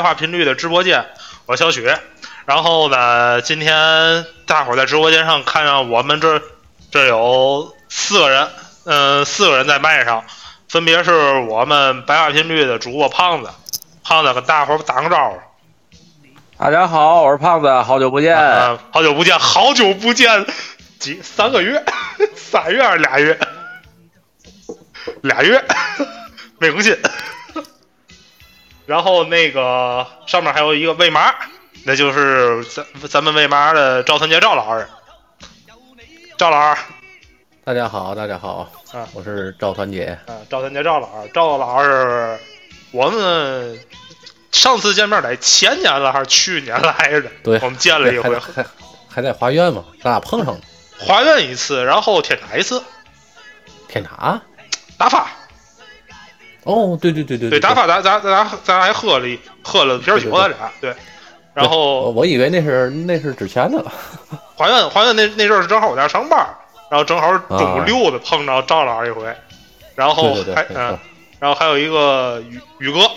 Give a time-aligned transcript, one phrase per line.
[0.00, 1.04] 白话频率的直播间，
[1.44, 1.86] 我是小许。
[2.46, 6.40] 然后呢，今天大伙在直播间上看上我们这
[6.90, 8.48] 这有四个人，
[8.86, 10.24] 嗯、四个人在麦上，
[10.70, 11.12] 分别是
[11.50, 13.50] 我们白话频率的主播胖子，
[14.02, 15.36] 胖子跟大伙打个招呼。
[16.56, 18.34] 大家好，我是胖子，好久不见。
[18.90, 20.46] 好久不见，好久不见，
[20.98, 21.84] 几三个月，
[22.34, 23.38] 仨月还是俩月？
[25.20, 25.62] 俩月，
[26.58, 26.96] 没更新。
[28.90, 31.32] 然后那个上面还有一个魏麻，
[31.84, 34.84] 那就是咱咱们魏麻的赵三杰赵老师。
[36.36, 36.82] 赵老师，
[37.62, 40.06] 大家好，大家好，啊我是赵团结。
[40.26, 42.36] 啊，赵团结赵老师，赵老师，
[42.90, 43.78] 我们
[44.50, 47.30] 上次见面在前年了还是去年来着？
[47.44, 48.36] 对我们见了一回，
[49.08, 50.60] 还在华苑嘛，咱俩碰上了。
[50.98, 52.82] 华苑一次，然后天塔一次，
[53.86, 54.42] 天塔？
[54.98, 55.30] 打发。
[56.64, 60.94] 哦，对对对对对，打发咱咱咱咱还喝了一喝了瓶酒，咱俩对。
[61.52, 63.92] 然后我以为那是那是之前的了。
[64.54, 66.38] 华苑华苑那那阵儿正好我在那上班，
[66.90, 69.24] 然后正好中午啊溜达碰着赵老师一回，
[69.96, 70.98] 然后还嗯错，
[71.40, 73.10] 然后还有一个宇宇哥，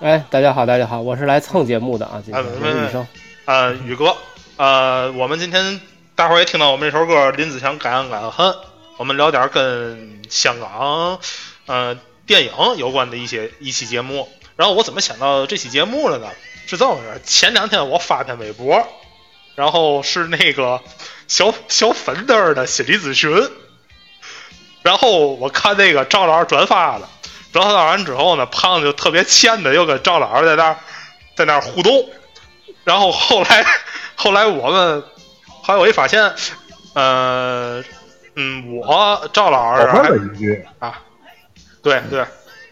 [0.00, 3.06] 哎，大家好，大家好，我是来蹭节目的啊，今天啊没没我是雨生。
[3.44, 4.16] 呃，宇哥，
[4.56, 5.80] 呃，我们今天
[6.14, 8.46] 大伙儿也听到我们这首歌林子祥《敢爱敢恨》，
[8.98, 11.18] 我们聊点儿跟香港
[11.72, 14.28] 呃电影有关的一些一期节目。
[14.56, 16.28] 然后我怎么想到这期节目了呢？
[16.66, 18.86] 是这么回事儿，前两天我发篇微博，
[19.54, 20.80] 然后是那个
[21.26, 23.50] 小小粉灯儿的心理咨询，
[24.82, 27.08] 然后我看那个赵老师转发了，
[27.52, 30.76] 转发完之后呢，胖子就特别欠的又跟赵老师在那儿
[31.34, 32.08] 在那儿互动，
[32.84, 33.64] 然后后来
[34.14, 35.02] 后来我们
[35.62, 36.32] 后来我一发现，
[36.94, 37.82] 呃，
[38.36, 41.02] 嗯，我赵老师还一句，啊，
[41.82, 42.24] 对对，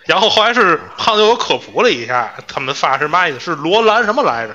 [0.06, 3.40] 然后后来是胖子给我科普了一下，他们发是嘛意思？
[3.40, 4.54] 是罗兰什么来着？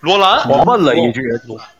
[0.00, 1.22] 罗兰，我问了一句，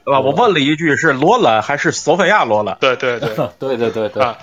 [0.04, 2.76] 对吧，我问了一句是罗兰还是索菲亚罗兰？
[2.80, 3.28] 对对对，
[3.58, 4.36] 对 对对对，啊。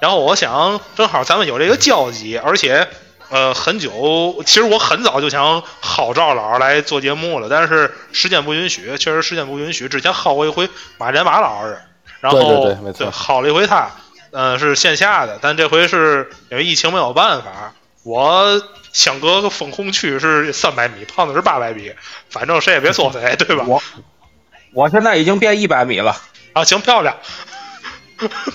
[0.00, 2.88] 然后我想，正好咱们有这个交集，而且
[3.28, 9.88] 呃，很久，其实我很早就想薅赵老师来做节目了，但是时间不允许，确实时间不允许。
[9.88, 10.68] 之前薅过一回
[10.98, 11.76] 马连马老师，
[12.20, 13.90] 然后对对对没错薅了一回他，
[14.32, 18.62] 呃，是线下的，但这回是因为疫情没有办法，我
[18.92, 21.92] 相隔个风控区是三百米，胖子是八百米，
[22.30, 23.64] 反正谁也别说谁，对吧？
[23.66, 23.82] 我
[24.72, 26.16] 我现在已经变一百米了
[26.54, 27.16] 啊，行，漂亮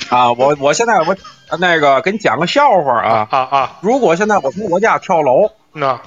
[0.09, 0.31] 啊！
[0.31, 1.15] 我我现在我
[1.59, 3.27] 那个给你讲个笑话啊！
[3.29, 6.01] 啊啊，如果现在我从我家跳楼，那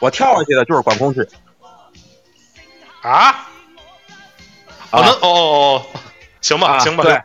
[0.00, 1.26] 我跳下去的就是管控区。
[3.00, 3.48] 啊，
[4.90, 5.86] 哦，那哦哦哦，
[6.42, 7.20] 行吧，啊行吧，对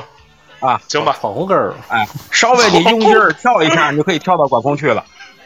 [0.60, 5.04] 啊，行吧，闯红根儿，哎，稍微你用劲儿跳一下，你就可以跳到管控区了。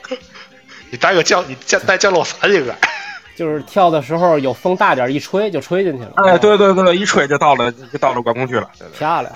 [0.91, 2.75] 你带个降，你降带降落伞应该。
[3.35, 6.11] 就是跳的时候有风大点，一吹就吹进去了。
[6.17, 8.69] 哎，对对对，一吹就到了，就到了管控区了。
[8.97, 9.33] 漂亮。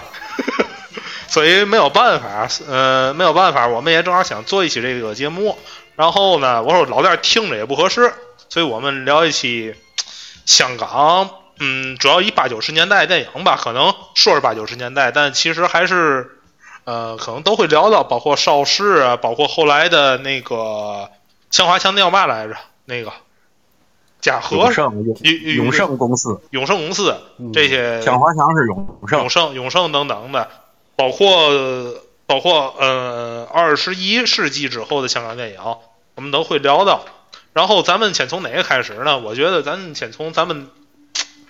[1.28, 5.57] 所以没有办法，呃，没有办法，我们也正好想做一期这个节目。
[5.96, 8.13] 然后呢，我说老在这儿听着也不合适，
[8.50, 9.74] 所以我们聊一期
[10.46, 16.38] 香港，嗯，主要以八九十年代电影吧，可能说是八九十年代，但其实还是，
[16.83, 21.09] 呃，可能都会聊到，包括邵氏啊，包括后来的那个
[21.51, 22.56] 向华强调嘛来着，
[22.86, 23.12] 那个
[24.21, 27.15] 嘉禾永盛永永永盛公司，永盛公司
[27.54, 30.50] 这些向华强是永盛永，盛、永盛等等的，
[30.95, 31.50] 包括
[32.25, 35.59] 包括呃二十一世纪之后的香港电影，
[36.15, 37.06] 我们都会聊到。
[37.54, 39.18] 然后咱们先从哪个开始呢？
[39.18, 40.69] 我觉得咱先从咱们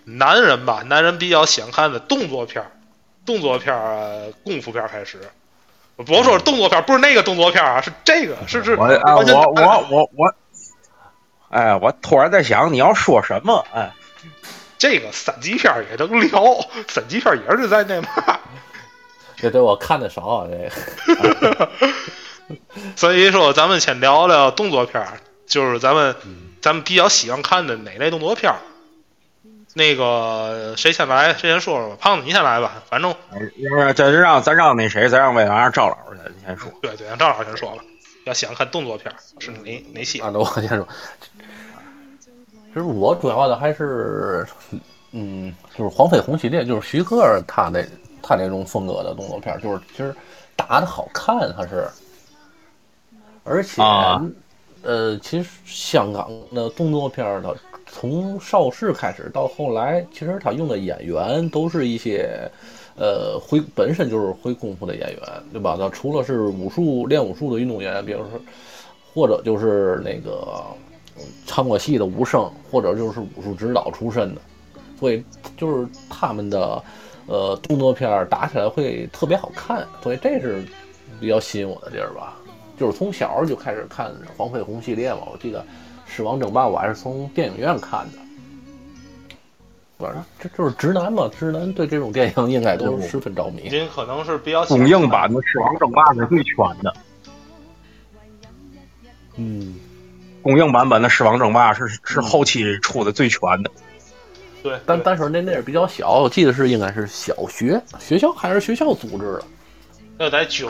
[0.10, 2.72] 男人吧，男人比较喜欢看的动作片儿、
[3.26, 5.20] 动作片儿、呃功夫片儿开始。
[5.98, 10.34] 我不说动作片儿，不是那个动作片儿啊，是这个，是是我我我我我，
[11.50, 13.66] 哎，我突然在想你要说什么？
[13.74, 13.92] 哎，
[14.78, 16.42] 这个三级片儿也能聊，
[16.88, 18.40] 三级片儿也是在那嘛。
[19.36, 21.70] 这对我看的少啊，这个。
[22.96, 26.16] 所以说，咱们先聊聊动作片儿，就是咱们
[26.62, 28.58] 咱们比较喜欢看的哪类动作片儿。
[29.78, 31.32] 那个谁先来？
[31.36, 31.98] 谁先说说吧？
[32.00, 32.84] 胖子，你先来吧。
[32.90, 36.72] 反正要不然咱让咱让那谁，咱让魏老让赵老师你先说。
[36.82, 37.84] 对对，让赵老师先说吧。
[38.26, 40.20] 要喜欢看动作片是哪哪些？
[40.20, 40.88] 啊，那我先说。
[42.68, 44.46] 其实我主要的还是，
[45.12, 47.86] 嗯，就是黄飞鸿系列，就是徐克他那
[48.22, 50.14] 他那种风格的动作片，就是其实
[50.56, 51.88] 打的好看，他是，
[53.44, 54.20] 而且，啊
[54.84, 57.54] 呃，其实香港的动作片儿，它
[58.00, 62.48] 从邵氏开始到后来，其实他用的演员都是一些，
[62.96, 65.22] 呃，会本身就是会功夫的演员，
[65.52, 65.76] 对吧？
[65.80, 68.40] 那除了是武术练武术的运动员，比如说，
[69.16, 70.64] 或者就是那个
[71.48, 74.42] 唱过戏的武生，或者就是武术指导出身的，
[75.00, 75.24] 所以
[75.58, 76.84] 就是他们的
[77.26, 80.64] 呃动作片打起来会特别好看，所以这是
[81.20, 82.38] 比较吸引我的地儿吧。
[82.78, 85.62] 就是从小就开始看黄飞鸿系列嘛，我记得
[86.18, 88.18] 《狮王争霸》我还是从电影院看的。
[90.00, 93.70] 反正这就是直男嘛，直男对这种电影应该都十分着迷。
[93.70, 96.96] 您可能是比较喜欢公映版的《狮王争霸》是最全的，
[99.36, 99.76] 嗯，
[100.42, 103.70] 公映版本的《狮王争霸》是是后期出的最全的。
[104.64, 109.44] 对，但对但是那那是比较小，我记得是应该是小学学校还是学校组织的。
[110.18, 110.68] 那在九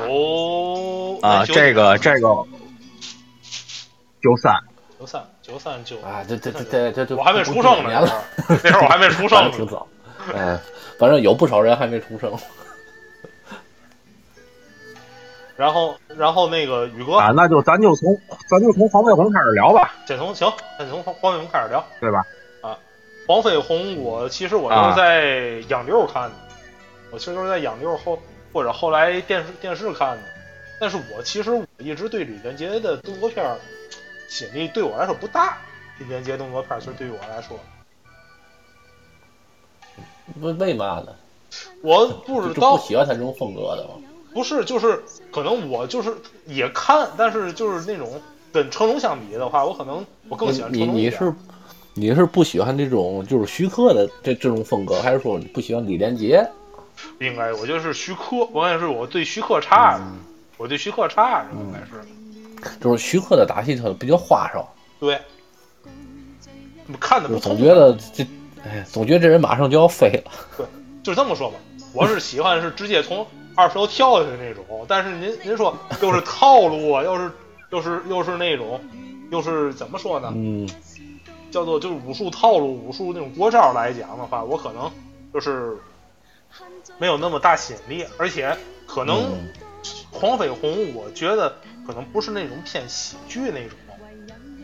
[1.21, 2.45] 啊，这个这个
[4.21, 4.53] 九三
[4.99, 8.05] 九三九三九啊，这这这这这这 我还没出生呢，
[8.49, 9.51] 那时候我还没出生呢。
[9.55, 9.88] 挺早。
[10.35, 10.59] 哎，
[10.99, 12.31] 反正有不少人还没出生。
[15.55, 18.15] 然后，然后那个宇哥，啊，那就咱就从
[18.49, 21.83] 咱就从黄飞鸿开始聊吧，先从行，先从黄黄飞鸿开始聊。
[21.99, 22.19] 对吧？
[22.61, 22.77] 啊
[23.25, 26.35] 黄飞鸿，我其实我就是在养六看的，
[27.11, 28.19] 我其实都是在养六后
[28.53, 30.23] 或者后来电视电视看的。
[30.79, 33.57] 但是我其实我一直对李连杰的动作片儿
[34.27, 35.57] 吸引力对我来说不大。
[36.00, 37.59] 李连杰动作片儿其实对于我来说，
[40.41, 41.07] 为为嘛呢？
[41.81, 43.95] 我不知道不，喜欢他这种风格的吗？
[44.33, 45.01] 不是就是
[45.31, 46.13] 可能我就是
[46.45, 48.21] 也看，但是就是那种
[48.51, 50.95] 跟成龙相比的话，我可能我更喜欢成你龙。
[50.95, 51.33] 你是
[51.95, 56.47] 你是不喜欢这种就是徐克的这这种风格，还是说你不喜欢李连杰？
[57.19, 60.19] 应该我觉得是徐克，关键是我对徐克差，嗯
[60.57, 62.07] 我对徐克差，应该是。
[62.80, 64.68] 就是徐克的打戏他比较花哨，
[65.00, 65.19] 对，
[67.00, 68.25] 看的就不痛总觉得这，
[68.65, 70.68] 哎，总觉得这人马上就要飞了。
[71.04, 71.57] 就这么说吧，
[71.94, 73.25] 我是喜欢是直接从
[73.56, 77.31] 二十楼跳下去那种，但是您您说又是套路啊，又是
[77.71, 78.80] 又是又是那种，
[79.31, 80.31] 又是怎么说呢？
[80.36, 80.68] 嗯，
[81.50, 84.92] 叫做就是武术套路、武术那种国招来讲的话，我可能
[85.33, 85.77] 就是
[86.98, 88.56] 没有那么大吸引力，而且
[88.86, 89.48] 可能嗯
[90.12, 91.56] 黄飞鸿，我觉得
[91.87, 93.77] 可能不是那种偏喜剧那种，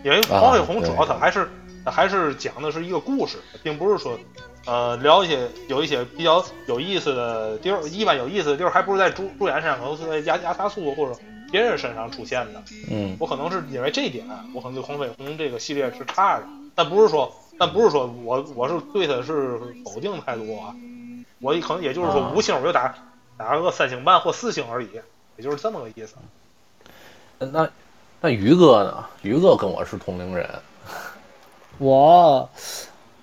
[0.03, 1.49] 因为啊黄飞鸿主要对他还是
[1.85, 4.19] 他还是讲的是一个故事，并不是说
[4.65, 11.15] 呃聊一些有一些比较有意思的地儿，一般有意思的地儿还不是在主主演身上，可能是在亚亚萨苏或者
[11.51, 12.63] 别人身上出现的。
[12.91, 20.75] 嗯，我可能是因为这一点，我可能对黄飞鸿这个系列是差的，但不是说，但不是说我我是对他是否定态度啊，
[21.39, 22.31] 我可能也就是说啊。
[22.35, 22.95] 五星我就打
[23.37, 24.89] 打个三星半或四星而已，
[25.37, 26.15] 也就是这么个意思。
[27.39, 27.69] 那
[28.21, 29.05] 那于哥呢？
[29.21, 30.47] 于哥跟我是同龄人，
[31.77, 32.49] 我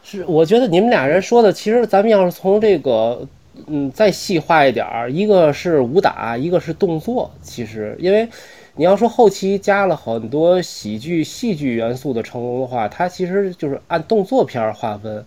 [0.03, 3.27] 是我觉得你们俩人说的，其实咱们要是从这个，
[3.67, 7.31] 嗯，再细化一点儿，一个是武打，一个是动作。
[7.43, 8.29] 其实，因为
[8.75, 15.25] 你要说后期加了很多喜剧、戏剧元素的成龙的话，它其实就是按动作片划分。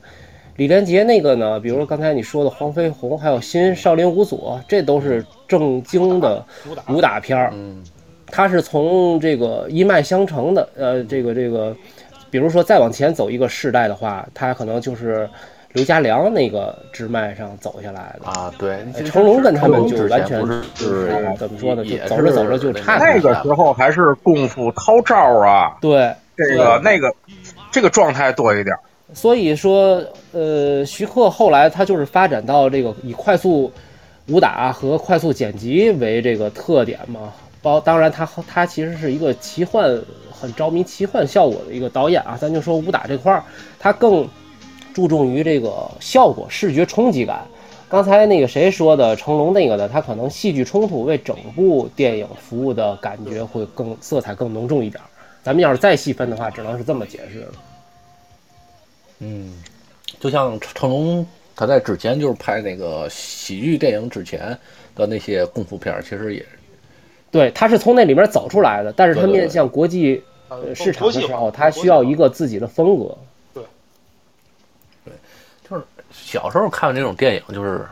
[0.58, 4.38] 李连杰那个呢，比如说刚才你说的《黄飞鸿》，还有《新少林五祖》，
[4.68, 7.50] 这都是正经的武打武打片儿。
[7.56, 7.84] 嗯
[8.36, 11.76] 它是从这个一脉相承的，呃，这个这个，
[12.32, 15.30] 比如说再往前走一个世代的话，它可能就是
[15.74, 18.28] 刘家良那个支脉上走下来的。
[18.28, 27.14] 啊，对，哎成龙跟他们就完全不是是怎么说呢就走着走着就差那个时候还是功夫掏招啊，对，这个那个
[27.72, 28.76] 这个状态多一点。
[29.14, 33.72] 所以说，呃，徐克后来他就是发展到这个以快速
[34.28, 37.32] 武打和快速剪辑为这个特点嘛。
[37.64, 40.00] 包当然他他其实是一个奇幻
[40.32, 42.38] 很着迷奇幻效果的一个导演啊。
[42.40, 43.44] 咱就说武打这块儿，
[43.80, 44.30] 他更
[44.94, 47.44] 注重于这个效果、视觉冲击感。
[47.90, 55.02] 刚才那个谁说的成龙那个的，他可能戏剧冲突为整部电影服务的感觉会更色彩更浓重一点。
[55.44, 57.54] 咱们要是再细分的话，只能是这么解释了。
[59.20, 59.54] 嗯，
[60.20, 64.58] 就像成龙他在之前就是拍那个喜剧电影之前
[64.96, 66.44] 的那些功夫片，其实也
[67.34, 70.24] 对，他是从那里面走出来的，但是他面向国际
[70.76, 73.18] 市场的时候，他需要一个自己的风格。
[73.56, 73.64] 对，
[75.04, 75.14] 对
[75.68, 77.86] 就是小时候看这种电影，就是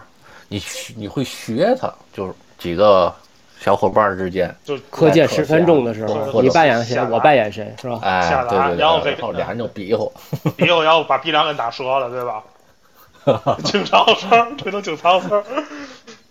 [0.48, 3.12] 你学你会学他，就是几个
[3.60, 8.00] 小伙伴之间，就课间十分钟的时候，你扮演谁我扮演谁，是吧？
[8.04, 10.06] 哎下，对对对，然后这然后俩人就比划，
[10.60, 12.44] 以后要把鼻梁给打折了，对吧？
[13.64, 15.44] 经常事儿，这都经常事儿。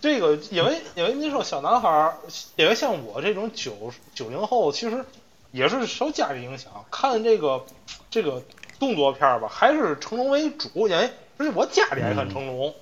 [0.00, 2.16] 这个，因为因为你说小男孩儿，
[2.56, 5.04] 因为像我这种九九零后，其实
[5.52, 7.64] 也是受家里影响，看这个
[8.10, 8.42] 这个
[8.78, 12.74] 动作片儿吧，还是成龙为主，因为而且我家里爱看成龙，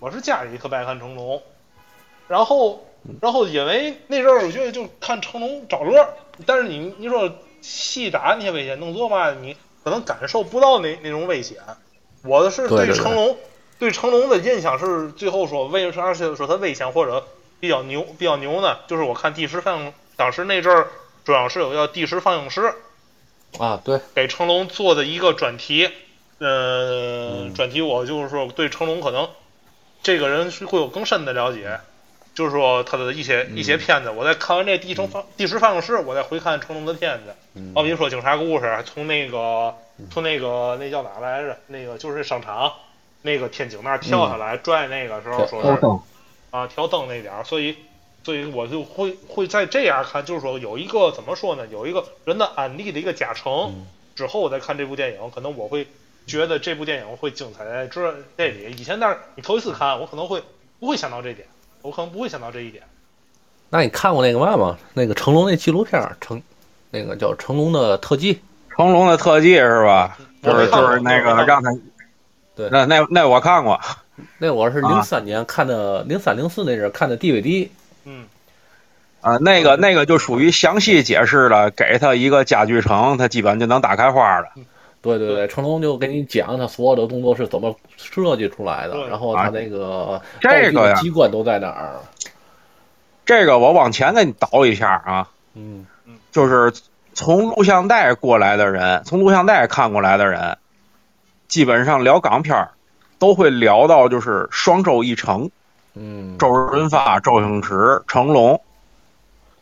[0.00, 1.40] 我是家里特别爱看成龙，
[2.26, 2.84] 然后
[3.20, 6.14] 然后因为那阵儿我觉得就看成龙找乐儿，
[6.44, 11.58] 但是你你说细打那些危险动作嘛，你可能感受不到那那种危险。
[12.24, 12.96] 我的是对对对。
[12.96, 13.36] 成龙
[13.84, 17.22] 对成龙的印象是最后说为啥是说他危险或者
[17.60, 18.78] 比较牛比较牛呢？
[18.86, 20.88] 就是我看第十放映，当时那阵儿
[21.22, 22.72] 中央是有叫第十放映师，
[23.58, 25.90] 啊，对，给成龙做的一个专题，
[26.38, 29.28] 呃，嗯专题我就是说对成龙可能
[30.02, 31.78] 这个人是会有更深的了解，
[32.34, 39.74] 就是说他的一些一些片子，我在看完这第十放第十放映室，我再回看成龙的片子，嗯好比说警察故事，从那个
[40.10, 41.58] 从那个那叫哪来着？
[41.66, 42.72] 那个就是商场
[43.24, 45.98] 那个天井那儿跳下来拽那个时候说是灯
[46.50, 47.74] 啊调灯那点儿，所以
[48.22, 55.88] 所以我就会会在这样看，就是说有一个怎么说呢，有一个人的案例的一个加成，嗯之后我再看这部电影，可能我会
[56.26, 58.70] 觉得这部电影会精彩在这这里。
[58.76, 60.42] 以前但是你头一次看，我可能会
[60.78, 61.48] 不会想到这点，
[61.80, 62.82] 我可能不会想到这一点。
[63.70, 64.78] 那你看过那个嘛吗？
[64.92, 66.40] 那个成龙那纪录片儿，成
[66.90, 68.40] 那个叫成龙的特技，
[68.76, 70.16] 成龙的特技是吧？
[70.42, 71.70] 就是就是那个让他，
[72.56, 72.68] 对。
[72.70, 73.80] 那那那我看过，
[74.38, 74.88] 那我是啊。
[74.88, 77.68] 零三年看的，零三零四那阵儿看的 DVD，
[78.04, 78.26] 嗯，
[79.20, 84.48] 啊，那个那个就属于详细解释了，给他一个家具城，他基本就能打开花了。
[85.02, 92.00] 对对对，成龙就给你讲他所有的动作是怎么设计出来的，然后他那个这个呀机关都在哪儿？
[93.26, 95.86] 这个我往前给你倒一下啊，嗯。
[96.32, 96.72] 就是
[97.12, 100.58] 从录像带过来的人，从录像带看过来的人，
[101.54, 102.72] 基本上聊港片儿
[103.20, 105.52] 都会聊到就是双周一成，
[105.94, 108.60] 嗯，周润发、周星驰、成龙。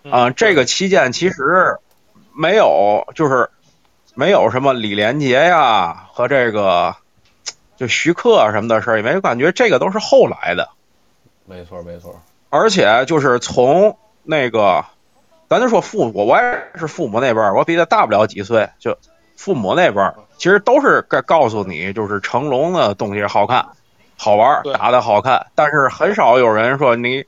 [0.05, 1.77] 啊、嗯这个期间其实
[2.33, 3.51] 没有，就是
[4.15, 6.97] 没有什么李连杰呀和这个
[7.77, 10.71] 就徐克什么的事儿，因为感觉这个都是后来的，
[11.45, 12.19] 没错没错，
[12.49, 14.87] 而且就是从那个，
[15.51, 18.97] 咱就说父母，我也是父母那辈儿，我比他大不了几岁，就
[19.37, 23.65] 父母那辈儿，其实都是该告诉你，就是成龙的东西好看、
[24.17, 27.25] 好玩打的好看，但是很少有人说你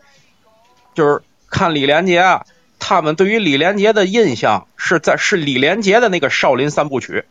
[0.94, 2.44] 就是看李连杰啊。
[2.80, 7.24] 他们对于李连杰的印象是在是李连杰的那个少林三部曲，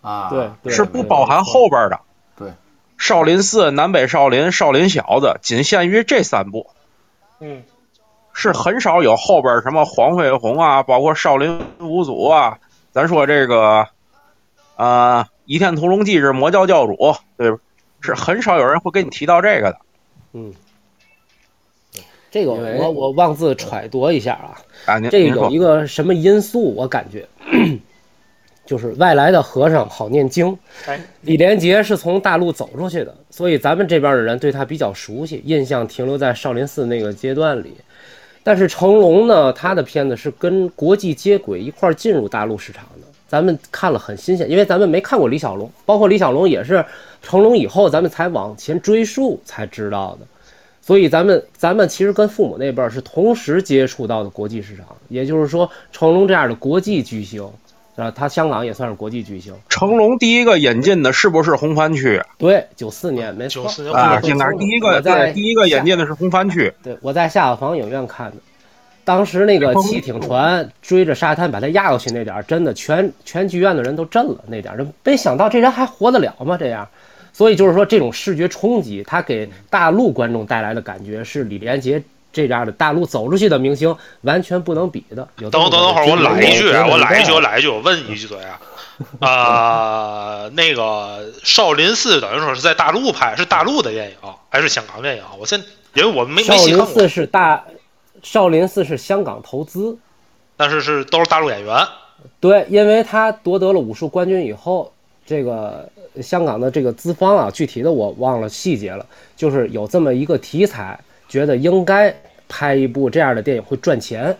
[0.00, 2.00] 啊，对对是不包含后边的。
[2.38, 2.54] 对，
[2.96, 6.70] 少林寺、南北少林、少林小子，仅限于这三部，
[7.38, 7.64] 嗯，
[8.32, 12.58] 是很少有后边什么黄飞鸿啊，包括少林五祖啊。
[12.92, 13.86] 咱说这个，
[14.76, 16.96] 啊，《倚天屠龙记》是魔教教主，
[17.36, 17.58] 对吧？
[18.00, 19.78] 是很少有人会跟你提到这个的。
[20.34, 20.52] 嗯，
[22.30, 26.74] 这个我我妄自揣度一下啊，啊，这个有一个什么因素？
[26.74, 27.26] 我感觉
[28.66, 30.56] 就是外来的和尚好念经。
[30.86, 37.74] 哎，李连杰是从大陆走出去的，所以咱们这边的人对他比较熟悉，印象停留在少林寺那个阶段里。
[38.44, 42.95] 但是成龙呢，他的片子是跟国际接轨一块进入大陆市场的，
[43.28, 46.84] 咱们看了很新鲜，因为咱们没看过李小龙，包括李小龙也是
[47.22, 50.26] 成龙以后咱们才往前追溯才知道的。
[50.80, 57.44] 所以咱们咱们其实跟父母那辈儿是同时接触到的国际市场，也就是说，成龙这样的国际巨星，
[57.96, 59.52] 啊，他香港也算是国际巨星。
[59.68, 64.20] 成龙第一个引进的是不是红番区对，九四年没错，94年啊？
[64.20, 66.72] 对应该是第一个，在对，第一个引进的是红番区。
[66.84, 68.36] 对，我在下房影院看的，
[69.06, 76.56] 当时那个汽艇船追着沙滩把他压过去那点儿，真的全全剧院的人都震了，那点儿，没想到这人还活得了吗？
[76.58, 76.88] 这样，
[77.32, 85.28] 所以就是说这种视觉冲击，他给大陆观众带来的感觉是李连杰这样的大陆走出去的明星完全不能比的。
[85.38, 87.58] 有等么等等会儿，我来一句啊，我来一句，我来。
[87.58, 88.60] 一句，我问一句嘴啊，
[89.20, 94.16] 啊，那个少林寺等于说是在大陆拍，是大陆的电影
[94.50, 95.22] 还是香港电影？
[95.38, 95.62] 我现
[95.94, 97.64] 因为我没没少林寺细看过，是大，
[98.26, 99.96] 少林寺是香港投资，
[100.56, 101.76] 但是是都是大陆演员。
[102.40, 104.92] 对，因为他夺得了武术冠军以后，
[105.24, 105.88] 这个
[106.20, 109.06] 香港的这个资方啊，具体的我忘了细节了，
[109.36, 112.12] 就是有这么一个题材，觉得应该
[112.48, 114.36] 拍一部这样的电影会赚钱，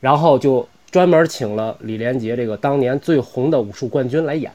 [0.00, 4.50] 然后就专门请了李连杰这个当年最红的武术冠军来演，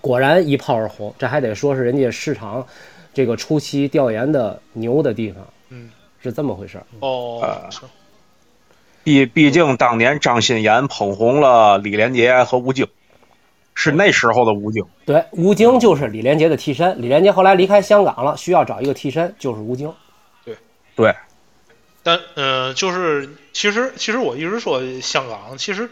[0.00, 1.14] 果然一炮而红。
[1.18, 2.66] 这还得说是人家市场
[3.12, 5.61] 这个初期调研的牛的地方，嗯，
[6.22, 6.86] 是这么回事儿。
[7.00, 7.80] 哦，呃是
[9.04, 12.86] 毕毕竟当年张鑫炎捧红了李连杰和吴京，
[13.74, 14.84] 是那时候的吴京。
[15.04, 17.02] 对，吴京就是李连杰的替身。
[17.02, 19.92] 李连杰后来离开香港了，需要找一个替身，就是吴京。
[20.94, 21.14] 对，
[22.02, 25.90] 但嗯、呃就是其实其实我一直说香港，其实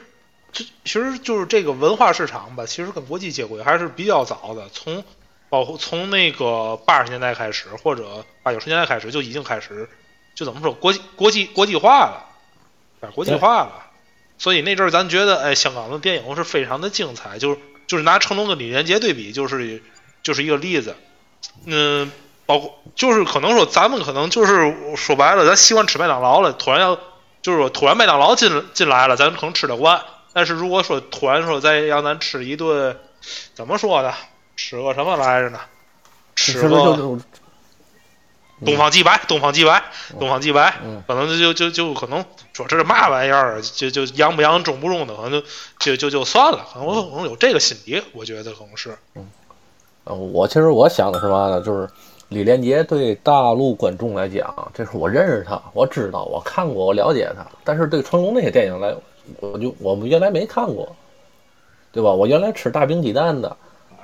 [0.52, 5.02] 这其实就是这个文化市场吧，其实跟国际接轨还是比较早的，从
[5.49, 9.88] 包括从那个八十年代开始，或者八九十年代开始就已经开始，
[10.40, 12.25] 就怎么说国际国际国际化了，
[13.02, 13.73] 啊国际化了。
[14.38, 19.82] 所以那阵儿咱觉得，哎，香港的电影是非常的精彩，就是就是拿成龙跟李连杰对比，就是
[20.23, 20.97] 就是一个例子。
[21.66, 22.11] 嗯，
[22.47, 26.99] 包括就是可能说咱们可能就是说白了，咱习惯吃麦当劳了，突然要
[27.42, 30.00] 就是说突然麦当劳进进来了，咱可能吃得惯。
[30.32, 32.97] 但是如果说突然说再让咱吃一顿，
[33.52, 34.14] 怎么说呢？
[34.56, 35.61] 吃个什么来着呢？
[36.35, 37.18] 吃个就
[38.64, 39.83] 东方既白，东方既白，
[40.19, 45.40] 东方既白，嗯可能就就就可能说这是嘛玩意儿，就就洋不洋、中不中的，可能就
[45.79, 48.97] 就就就算了，可能我可能有这个心理，我觉得可能是，
[50.05, 51.88] 呃，我其实我想的是嘛呢，就是
[52.29, 57.47] 李连杰对大陆观众来讲，这是我认识他，我知道，我看过，我了解他。
[57.64, 58.95] 但是对成龙那些电影来，
[59.40, 60.95] 我就我们原来没看过，
[61.93, 62.11] 对吧？
[62.11, 63.56] 我原来吃大饼鸡蛋的，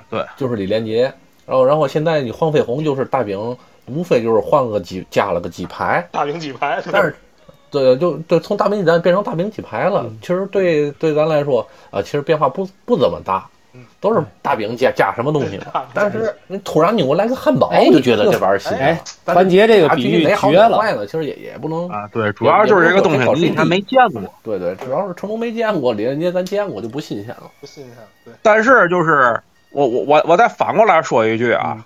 [0.09, 1.13] 对，就是李连杰。
[1.45, 7.15] 然后，然后现在你黄飞鸿就是大饼，无非就是换个鸡，加了个鸡排，大饼鸡排，但是，
[7.71, 10.05] 对，就就从大饼鸡蛋变成大饼鸡排了。
[10.21, 15.59] 其实对对咱来说，啊、其实变化不不怎么大嗯，都是大饼加加什么东西。
[15.93, 18.71] 但是你突然你给我来个汉堡，哎我就觉得这玩意儿新。
[18.77, 20.77] 哎，但是团结这个比喻啊具体哪好绝了。
[20.77, 21.05] 坏呢？
[21.05, 24.21] 其实也也不能，啊，对，主要就是这个东西你以前没见过。
[24.43, 27.51] 对对，主要是成龙没见过，李连杰咱见过就不新鲜了。
[27.59, 29.39] 不新鲜，对，但是就是
[29.71, 31.85] 我我我我再反过来说一句啊，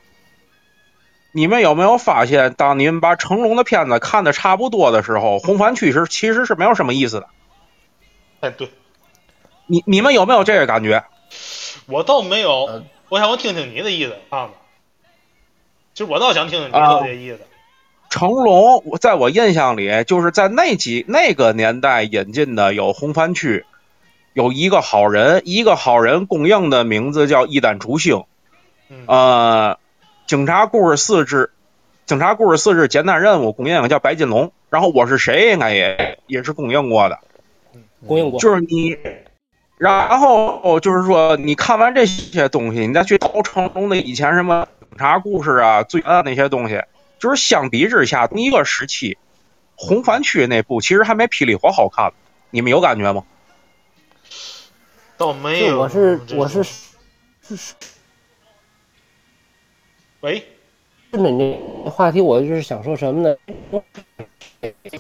[1.32, 7.28] 你们有没有发现，当你们把成龙的片子看的差不多的时候，红番区是其实是没有什么意思的。
[8.42, 8.70] 哎对，
[9.68, 11.04] 你你们有没有这个感觉？
[11.86, 14.54] 我倒没有，呃我想我听听你的意思，胖子。
[15.94, 17.40] 其实我倒想听听你啊说这意思。
[18.10, 23.66] 成龙，我在我印象里，就是在那几那个年代引进的有红番区，
[24.34, 28.26] 有一个好人，一个好人供应的名字叫一丹楚星，
[28.90, 29.80] 嗯呃，
[30.32, 31.52] 警察故事四之
[32.06, 37.20] 警察故事四之简单任务供应的叫白金龙，然后我是谁应该也也是供应过的，
[38.08, 38.98] 供应过，就是你，
[39.78, 46.82] 然后就是说你看完这些东西，你再去找成龙的以前什么警察故事啊、罪案那些东西，
[47.20, 49.18] 就是相比之下，同一个时期，
[49.76, 52.14] 红番区那部其实还没霹雳火好看，
[52.52, 53.26] 你们有感觉吗？
[55.18, 55.78] 倒没有。
[55.78, 56.66] 我是我是种
[57.42, 57.74] 是是
[60.22, 60.44] 喂，
[61.12, 63.36] 顺着你那话题，我就是想说什么呢？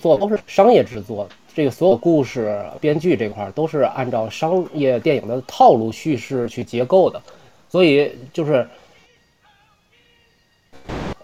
[0.01, 7.21] 做都是商业制作，这个所有故事、编剧这块儿都是按照商业电影的套路叙事去结构的，
[7.69, 8.67] 所以就是，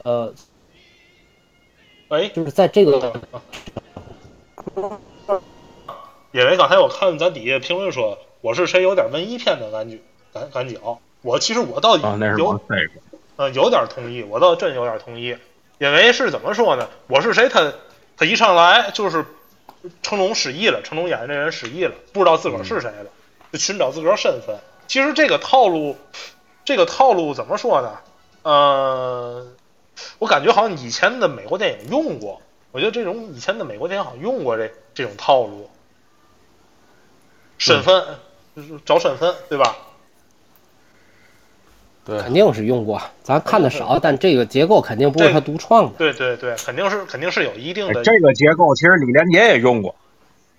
[0.03, 0.31] 呃，
[2.09, 3.19] 喂，就是在这个
[6.31, 9.97] 因为刚才我看咱底下评论说我是谁有点文艺片的感觉
[10.31, 12.43] 感感觉啊，我其实我倒啊，那是。
[13.37, 15.37] 呃，有点同意，我倒真有点同意，
[15.77, 16.89] 因为是怎么说呢？
[17.07, 17.71] 我是谁他
[18.17, 19.25] 他一上来就是
[20.01, 23.09] 成龙失忆了，成龙演的那人失忆了，不知道自个儿是谁了，
[23.51, 24.57] 就寻找自个儿身份。
[24.87, 25.95] 其实这个套路，
[26.65, 27.99] 这个套路怎么说呢？
[28.41, 29.45] 呃，
[30.17, 35.69] 我感觉好像以前的美国电影用过，我觉得这种以前的美国电影好像用过这这种套路，
[37.59, 38.03] 身份、
[38.55, 39.77] 就是找身份，对吧？
[42.07, 45.91] 对肯定是用过，咱看的少，但这个结构肯定不是他独创的。
[45.97, 49.93] 对对对，肯定是肯定是有一定的哎这个结构其实李连杰也用过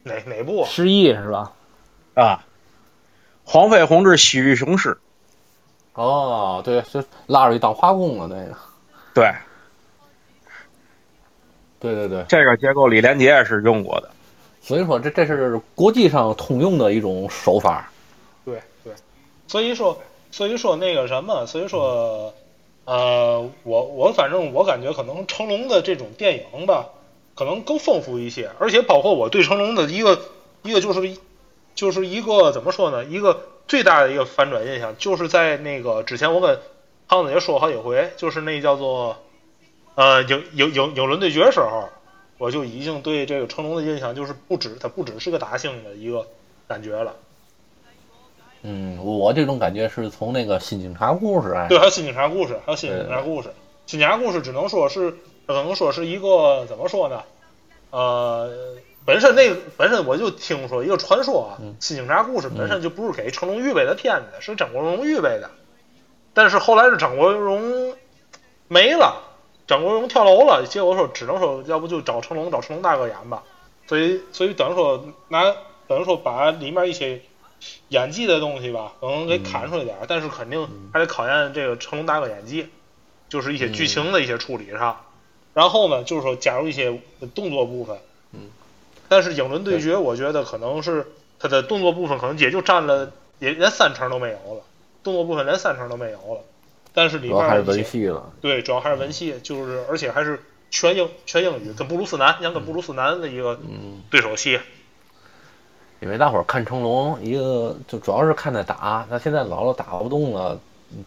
[0.02, 0.68] 哪哪部啊？
[0.68, 1.50] 失忆是吧？
[2.14, 2.44] 啊。
[3.44, 4.98] 黄飞鸿之西域雄狮，
[5.94, 8.54] 哦，对，是拉出去当花工了那个。
[9.14, 9.32] 对
[11.80, 14.10] 对对对，这个结构李连杰也是用过的。
[14.60, 17.90] 所以说这这是国际上通用的一种手法。
[18.44, 18.92] 对对，
[19.46, 19.98] 所以说
[20.30, 22.34] 所以说那个什么，所以说，
[22.84, 26.88] 呃，我我反正我感觉可能成龙的这种电影吧，
[27.34, 30.20] 可能更丰富一些，而且包括我对成龙的一个
[30.62, 31.16] 一个就是
[31.74, 36.58] 就是一个怎么说呢，一个最大的一个反转印象，就是在那个之前我跟
[37.08, 39.16] 胖子也说好几回，就是那叫做
[39.94, 41.88] 呃有有有有伦对决时候，
[42.36, 46.26] 我就已经对这个成龙的印象就是不止他不只是个打星的一个
[46.66, 47.14] 感觉了。
[48.62, 53.50] 嗯，我这种感觉是从那个新警察故事哎，对，还有新警察故事，还有新警察故事。
[53.86, 55.10] 新警察故事只能说是，
[55.46, 57.22] 只能说是一个怎么说呢？
[57.90, 58.50] 呃，
[59.06, 65.48] 本身那个本身我就听说一个传说啊，嗯新警察故事本身就不是给成龙预备的片子，是张国荣预备的。
[66.34, 67.94] 但是后来是张国荣
[68.68, 69.22] 没了，
[69.66, 73.42] 张国荣跳楼了，结果说只能说要不就找成龙，找成龙大哥演吧。
[73.86, 75.42] 所以所以等于说拿
[75.86, 77.18] 等于说把里面一些
[77.88, 82.68] 演技的东西吧，可能给砍出来点儿，但是肯定还得考验这个成龙大哥演技，
[83.28, 85.04] 就是一些剧情的一些处理上。
[85.54, 87.00] 然后呢，就是说加入一些
[87.34, 87.98] 动作部分。
[88.32, 88.50] 嗯。
[89.08, 91.06] 但是影伦对决，我觉得可能是
[91.38, 94.62] 它的动作部分可能也就占了，也连三成都没有了，
[95.02, 96.42] 动作部分连三成都没有了。
[96.92, 98.30] 但是里面还是文戏了。
[98.40, 104.60] 对，主要还是文戏，就是而且还是全英全英语，跟布鲁斯南，像跟布鲁斯南的一个嗯，对手戏。
[106.00, 110.58] 因为大伙儿看成龙，一个就主要是看他打，他现在老了打不动了，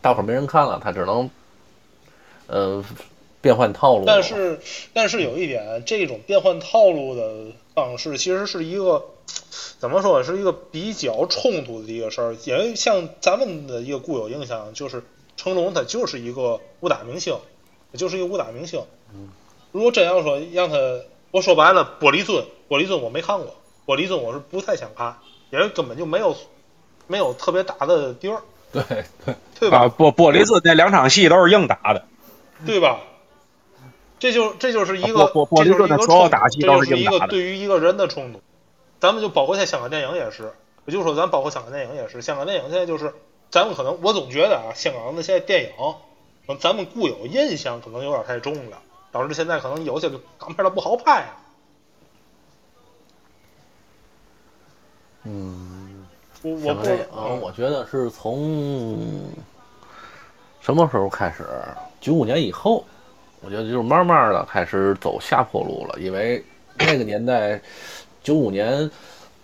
[0.01, 1.29] 大伙儿没人看了，他只能
[2.47, 2.83] 呃
[3.39, 4.03] 变换套路。
[4.05, 4.59] 但是，
[4.93, 9.05] 但是有一点，这种变换套路的方式其实是一个
[9.79, 12.35] 怎么说，是一个比较冲突的一个事儿。
[12.45, 15.03] 因为像咱们的一个固有印象，就是
[15.37, 17.35] 成龙他就是一个武打明星，
[17.93, 18.83] 他就是一个武打明星。
[19.71, 20.75] 如果真要说让他，
[21.31, 23.55] 我说白了，玻璃樽，玻璃樽我没看过，
[23.91, 25.17] 玻璃樽我是不太想看，
[25.49, 26.33] 因为根本就没有
[27.07, 28.81] 没有特别打的地儿，对
[29.25, 29.79] 对， 对吧？
[29.79, 32.05] 啊，玻玻璃樽那两场戏都是硬打的，
[32.65, 32.99] 对吧？
[34.17, 38.39] 这就这就是一啊个，这就是一个冲突打戏都这就是是一硬打的个对于一个人的冲突。
[39.01, 40.53] 咱们就包括现在香港电影也是，
[40.85, 43.13] 也就是说，咱包括香港电影也是，香港电影现在就是，
[43.49, 48.77] 咱们可能我总觉得啊，香港的现在电影，咱们固有印象可能有点太重了，
[49.11, 51.40] 导致现在可能有些港片它不好拍啊。
[55.23, 56.05] 嗯，
[56.41, 58.99] 我我不香港电影，我觉得是从
[60.59, 61.45] 什么时候开始？
[61.99, 62.83] 九五年以后，
[63.41, 66.43] 我觉得就是慢慢的开始走下坡路了，因为
[66.79, 67.61] 那个年代，
[68.23, 68.89] 九五年，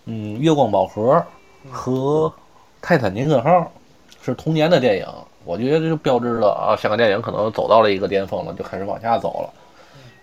[0.05, 1.23] 嗯，月光宝盒
[1.71, 2.33] 和
[2.81, 3.71] 泰坦尼克号
[4.23, 5.07] 是同年的电影，
[5.45, 9.53] 我觉得这就标志着啊，香港电影可能走到了一个巅峰了，就开始往下走了。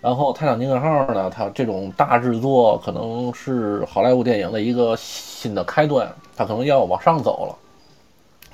[0.04, 7.56] 然后《泰坦尼克号》呢，它这种大制作可能是好莱坞电影的一个新的开端，它可能要往上走了。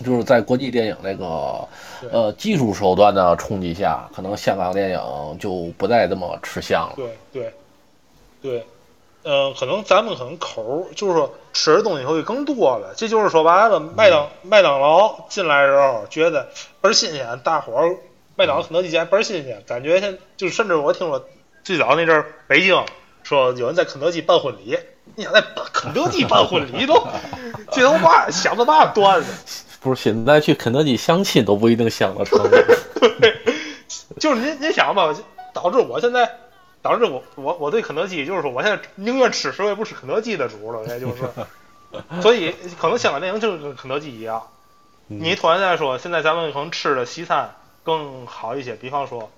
[0.05, 1.67] 就是在国际电影那个
[2.13, 5.01] 呃技术手段的冲击下，可能香港电影
[5.41, 6.93] 就不再这么吃香了。
[6.95, 7.53] 对对
[8.41, 8.65] 对，
[9.25, 12.95] 嗯、可能咱们可能口儿就是说吃的东西会更多了。
[12.97, 16.45] 这就是说白了，麦当麦当劳进来的时候觉得
[16.81, 17.97] 倍儿新鲜，大伙儿
[18.37, 21.25] 麦当劳、肯德基家倍儿新鲜，感觉现就甚至我听说
[21.63, 22.85] 最早那阵儿北京
[23.23, 24.79] 说有人在肯德基办婚礼，
[25.15, 25.43] 你想在
[25.73, 27.07] 肯德基办婚礼都
[27.73, 29.65] 这都嘛想的嘛段子。
[29.81, 32.39] 不是现在去肯德基相亲都不一定相得成。
[33.21, 33.37] 对
[34.19, 35.15] 就是您您想吧，
[35.55, 36.31] 导致我现在，
[36.83, 41.23] 导致我我我对肯德基就是说，我现在宁愿吃屎，我也不吃肯德基的主了，也就是，
[42.21, 44.43] 所以可能香港电影就是跟肯德基一样，
[45.07, 49.31] 你突然再说，现在咱们可能吃的西餐更好一些，比方说，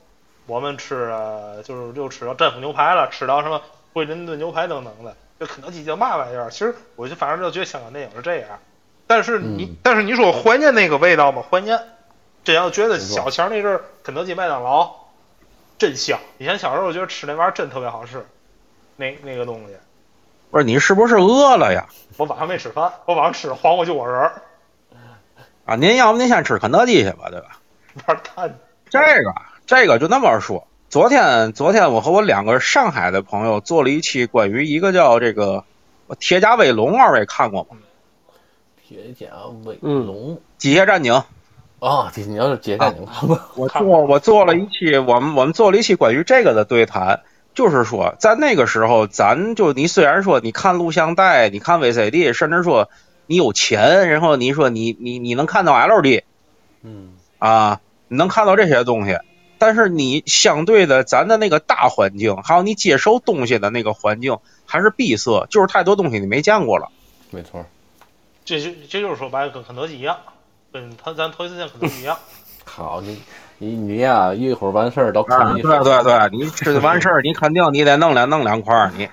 [0.46, 3.60] 我们吃呃就是又吃到战斧牛排了，吃到什么
[3.92, 6.50] 惠灵顿牛排等等的，这肯德基叫嘛玩意儿？
[6.50, 8.58] 其实我就反正就觉得香港电影是这样，
[9.06, 11.42] 但是你、嗯但是你说怀念那个味道吗？
[11.50, 11.78] 怀念。
[12.44, 14.92] 真要觉得小前那阵儿肯德基、麦当劳
[15.78, 16.18] 真香。
[16.38, 18.26] 以前小时候我觉得吃那玩意儿真特别好吃，
[18.96, 19.76] 那那个东西。
[20.50, 21.86] 不是你是不是饿了呀？
[22.16, 24.42] 我晚上没吃饭，我晚上吃黄瓜救火人儿，
[25.66, 27.60] 啊，您要不您先吃肯德基去吧，对吧？
[28.06, 28.58] 玩蛋。
[28.90, 29.30] 这个
[29.66, 35.64] 这个就那么说，昨天昨天我和我两个上海的朋友做了一期关于一个叫这个
[36.18, 37.76] 铁甲威龙，二位看过吗？
[38.86, 39.26] 铁甲
[39.64, 41.22] 威嗯龙机械战警。
[41.78, 43.40] 啊，你要是铁甲警看过？
[43.56, 47.20] 我做我做了一期，我们我们做了一期关于这个的对谈，
[47.54, 52.88] 就是说在那个时候，咱就你虽然说你看录像带，你看 VCD，甚至说
[53.26, 56.22] 你有钱，然后你说你你你能看到 LD
[56.82, 59.18] 嗯，啊，你能看到这些东西，
[59.64, 66.88] 但是你相对的咱的那个大环境，还有你接收东西的那个环境还是闭塞，就是太多东西你没见过了。
[67.30, 67.64] 没错。
[68.44, 70.18] 这就这就是说白了，跟肯德基一样，
[70.72, 72.18] 跟他咱头一次见肯德基一样。
[72.66, 73.22] 好，你
[73.58, 79.08] 你你呀，一会儿完事儿到啊，看对对对，你吃完事儿，你肯定你得弄两弄两块儿，你。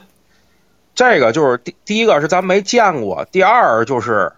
[0.96, 4.32] 这个就是第第一个是咱没见过，第二就是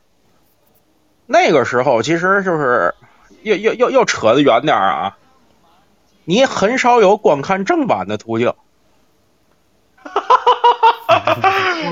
[1.26, 2.92] 那个时候其实就是
[3.42, 5.16] 又又又又扯得远点儿啊！
[6.24, 8.52] 你很少有观看正版的途径。
[11.06, 11.36] 啊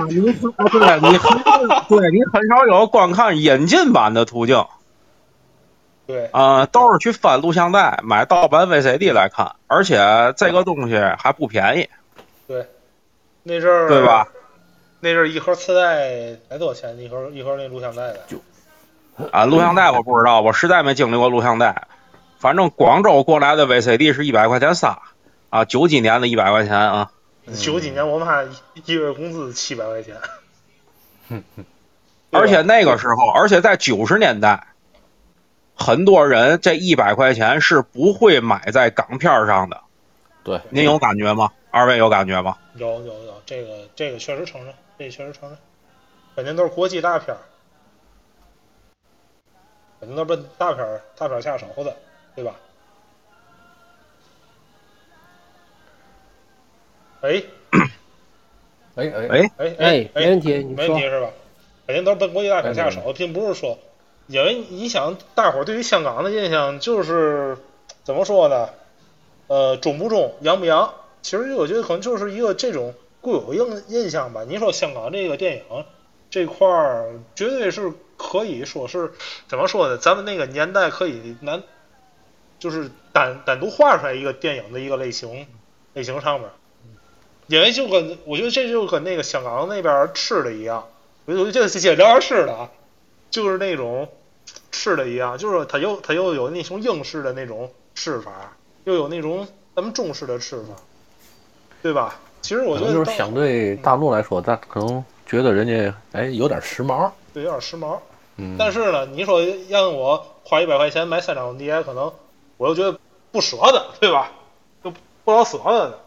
[0.09, 1.43] 你对你很
[1.89, 4.65] 对你很少有观看引进版的途径
[6.07, 11.89] 对，啊、都是去翻录像带买盗版 VCD 来看，而且这个东西还不便宜，
[12.49, 12.67] 对
[13.45, 14.27] 那阵儿对吧？？
[15.01, 16.99] 那阵儿一盒磁带才多少钱？
[16.99, 18.21] 一盒一盒那录像带的，
[19.33, 21.89] 啊，录像带我不知道，我实在没经历过录像带。
[22.39, 25.03] 反正广州过来的 VCD 是一百块钱仨，
[25.51, 27.11] 啊，九几年的一百块钱啊，
[27.55, 30.17] 九几年我妈一一个月工资七百块钱，
[32.31, 34.69] 而且那个时候，而且在九十年代，
[35.75, 39.81] 很多人这一百块钱是不会买在港片上的。
[40.43, 41.51] 对，您有感觉吗？
[41.71, 42.57] 二位有感觉吗？
[42.75, 45.59] 有有有，这个这个确实承认，这个确实承认，
[46.35, 47.41] 肯定都是国际大片儿，
[50.01, 51.95] 肯定都是奔大片儿大片儿下手的，
[52.35, 52.55] 对吧？
[57.21, 57.43] 哎
[58.97, 61.31] 哎哎哎，哎哎，没问题，你说没问题，是吧？
[61.87, 63.79] 肯定都是奔国际大片下手，并不是说，
[64.27, 67.59] 因为你想，大伙儿对于香港的印象就是
[68.05, 68.71] 怎么说呢？
[69.49, 70.95] 呃，中不中，洋不洋？
[71.23, 74.45] 其实我觉得可能就是一个这种固有印印象吧。
[74.49, 75.85] 你说香港这个电影
[76.31, 79.13] 这块儿，绝对是可以说是
[79.49, 79.97] 怎么说呢？
[79.97, 81.63] 咱们那个年代可以难，
[82.59, 85.47] 就是单单独画出来一个电影的一个类型
[85.95, 86.49] 类型上面。
[87.47, 90.87] 因为就跟我觉得这就跟那个香港那边吃的一样，
[91.25, 92.71] 我就这这聊点吃的啊，
[93.31, 94.09] 就是那种
[94.71, 100.77] 吃的一样，就是它又它又有那种英式的那种吃法，又有那种咱们中式的吃法，
[101.83, 102.21] 对吧？
[102.41, 107.99] 其实我觉得就是相对大陆来说，咱可能觉得人家哎有点时髦，对有点时髦，
[108.37, 112.13] 嗯，但是呢，你说让我花一百块钱买三张碟，可能
[112.57, 112.99] 我又觉得
[113.33, 114.31] 不舍得，对吧？
[114.83, 114.93] 就
[115.25, 115.99] 不老舍得的。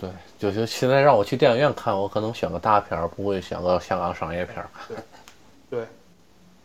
[0.00, 4.70] 对，就就现在让我去电影院看，我可能选个大片儿，不会选个香港商业片儿。
[5.68, 5.86] 对，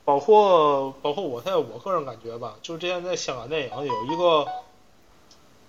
[0.06, 4.48] 包括包括我现在我个人感觉吧，就是之前在香港电影有一个，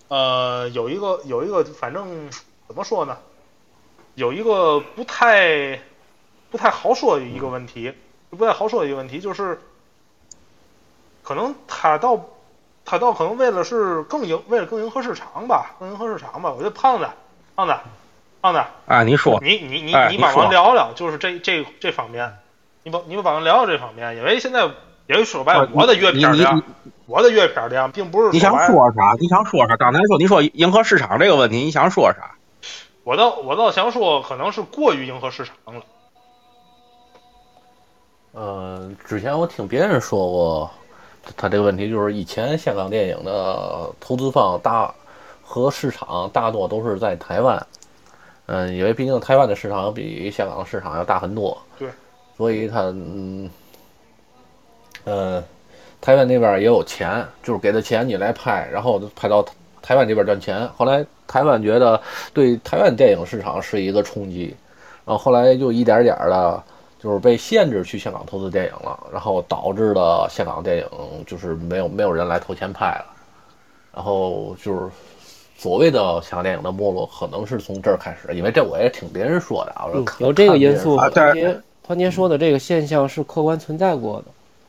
[0.09, 2.28] 呃，有一个有一个，反正
[2.66, 3.16] 怎么说呢，
[4.14, 5.80] 有一个不太
[6.50, 7.94] 不太好说的一个问题，
[8.35, 9.61] 不太好说的一个问题就是，
[11.23, 12.20] 可能他到
[12.85, 17.07] 他到可能为了是更迎为了更迎合市场吧，更迎合市场吧，我觉得胖子
[17.57, 17.75] 胖子
[18.42, 18.62] 胖子。
[18.87, 22.37] 啊，你说，你你你哎你帮忙聊聊，就是这这这方面，
[22.83, 24.64] 你帮你们帮忙聊聊这方面，因为现在
[25.07, 26.62] 因为说白了啊，我的阅片你量，
[27.07, 29.16] 我的阅片量并不是你想说啥？
[29.18, 29.77] 你想说啥？
[29.77, 32.33] 刚才说你说迎合市场这个问题，你想说啥？
[33.03, 35.83] 我倒我倒想说，可能是过于迎合市场了。
[38.35, 40.70] 呃，之前我听别人说过，
[41.37, 44.92] 他这个问题就是以前香港电影的投资方大
[45.40, 47.64] 和市场大多都是在台湾，
[48.47, 51.88] 嗯，因为毕竟台湾的市场比香港的市场要大很多，对，
[52.37, 53.49] 所以他嗯，
[55.05, 55.40] 呃，
[56.01, 59.47] 台湾那边也有钱，就是给他钱你来拍，然后拍到
[59.81, 60.68] 台湾这边赚钱。
[60.77, 64.57] 后来台湾觉得对台湾电影市场是一个冲击，
[65.05, 66.61] 然后后来就一点点的。
[67.04, 70.86] 就是被限制去香港投资电影了，然后导致了香港电影
[71.26, 73.04] 就是没有没有人来投钱拍了，
[73.94, 74.88] 然后就是
[75.58, 79.84] 所谓的香港电影的没落，可能是从这儿开始，因为这我也听别人说的啊，
[80.18, 80.96] 有这个因素。
[80.96, 84.24] 啊团结团结说的这个现象是客观存在过的，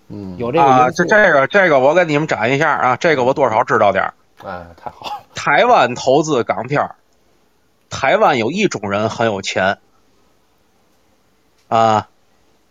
[0.10, 1.10] 嗯，有这个啊，因素这。
[1.10, 4.14] 这个这个我给你们展一下啊，这个我多少知道点儿。
[4.44, 6.96] 哎，太好了， 台湾投资港片儿，
[7.90, 9.78] 台湾有一种人很有钱，
[11.70, 12.10] 啊，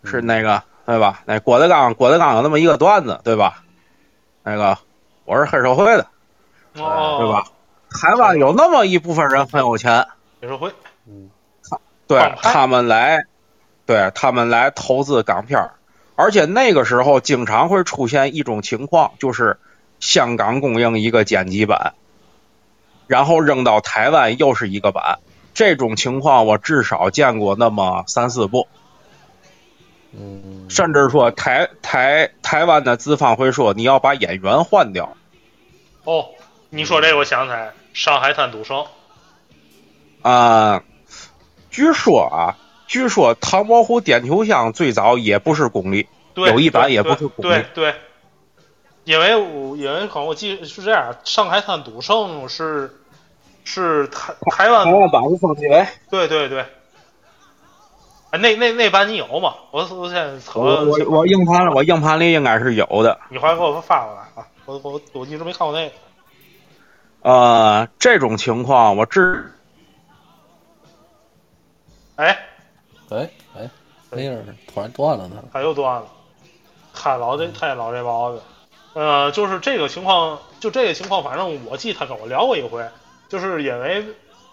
[0.05, 1.21] 是那个对吧？
[1.25, 3.63] 那郭德纲，郭德纲有那么一个段子，对吧？
[4.43, 4.77] 那个
[5.25, 6.07] 我是黑社会的，
[6.77, 7.45] 哦，对吧？？
[7.89, 10.05] 台湾有那么一部分人很有钱，
[10.41, 10.71] 黑社会，
[12.07, 13.19] 对帮派他们来，
[13.85, 15.73] 对他们来投资港片儿，
[16.15, 19.57] 而且那个时候经常会出现一种情况，就是
[19.99, 21.93] 香港供应一个剪辑版，
[23.07, 25.19] 然后扔到台湾又是一个版。
[25.53, 28.67] 这种情况我至少见过那么三四部，
[30.17, 35.15] 嗯，甚至说台台台湾的资方会说你要把演员换掉，
[36.03, 36.29] 哦，
[36.69, 38.85] 你说这个我想起来，上海滩赌圣，
[40.21, 40.83] 啊、
[41.69, 47.95] 据说啊，据说唐伯虎点秋香最早也不是巩俐，对，有一版也不是公立对对，对。
[49.03, 52.91] 因为我因为可能我记得是这样，上海滩赌圣是
[53.63, 55.85] 是台台湾台湾版是风纪委。
[56.09, 56.65] 对对对，
[58.35, 59.55] 啊，那那那版你有吗？
[59.71, 63.17] 我我现在，我我我硬盘我硬盘里应该是有的。
[63.29, 64.45] 你回来给我发过来啊。
[64.65, 65.95] 我我我一直没看过那个。
[67.21, 69.51] 呃，这种情况我知
[72.17, 72.37] 哎，
[73.09, 73.69] 哎哎，
[74.09, 74.35] 那样
[74.73, 75.41] 突然断了呢。
[75.53, 76.07] 他又断了，
[76.93, 78.41] 太老这太老这毛病。
[78.95, 82.83] 呃，就是这个情况，就这个情况，反正我记得他跟我聊过一回，
[83.29, 84.05] 就是因为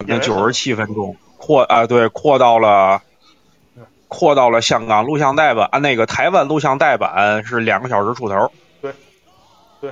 [0.07, 3.03] 那九十七分钟扩啊，对，扩到了
[4.13, 8.53] 扩到了香港录像带版，啊，那个台湾录像带版是两个小时出头。
[8.83, 8.93] 对，
[9.81, 9.91] 对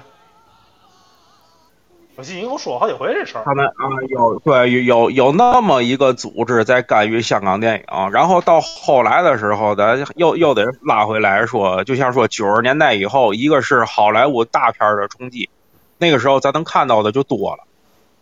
[2.16, 3.44] 我记得你跟我说好几回这事儿。
[3.46, 15.48] 他们啊有对有有有那么一个组织在干预香港电影，然后到后来的时候，咱又又得拉回来说，就像说九十年代以后，一个是好莱坞大片的冲击，
[15.96, 17.64] 那个时候咱能看到的就多了，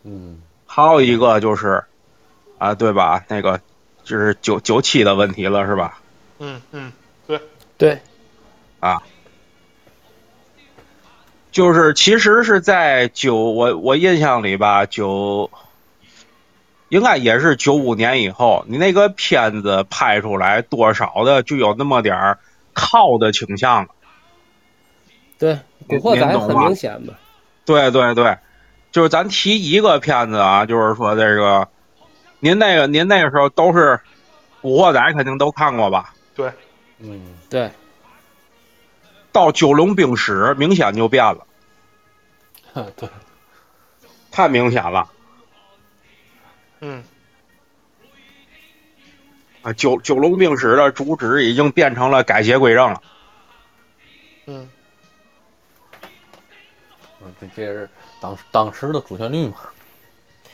[0.04, 1.82] 嗯，还有一个就是
[2.58, 3.24] 啊，对吧？
[3.26, 3.60] 那个
[4.08, 6.00] 就是九九七的问题了，是吧？
[6.38, 6.90] 嗯嗯，
[7.26, 7.40] 对
[7.76, 8.00] 对，
[8.80, 9.02] 啊，
[11.52, 15.50] 就是其实是在九我我印象里吧，九
[16.88, 22.38] 应该也是九五年以后，你那个片子拍出来多少的就有那么点儿
[22.72, 23.88] 靠的倾向了。
[25.38, 27.12] 对，古惑仔很明显吧。
[27.66, 28.38] 对对对，
[28.90, 31.68] 就是咱提一个片子啊，就是说这个，
[32.40, 34.00] 您那个您那个时候都是
[34.60, 36.14] 古惑仔肯定都看过吧？
[36.34, 36.52] 对，
[36.98, 37.70] 嗯，对，
[39.32, 41.46] 到九龙冰史明显就变了，
[42.96, 43.08] 对，
[44.30, 45.08] 太明显了。
[46.80, 47.02] 嗯
[49.62, 53.02] 啊，九九龙病史的主旨已经变成了改邪归正了。
[54.46, 54.70] 嗯，
[57.20, 59.56] 嗯这这是当当时的主旋律嘛。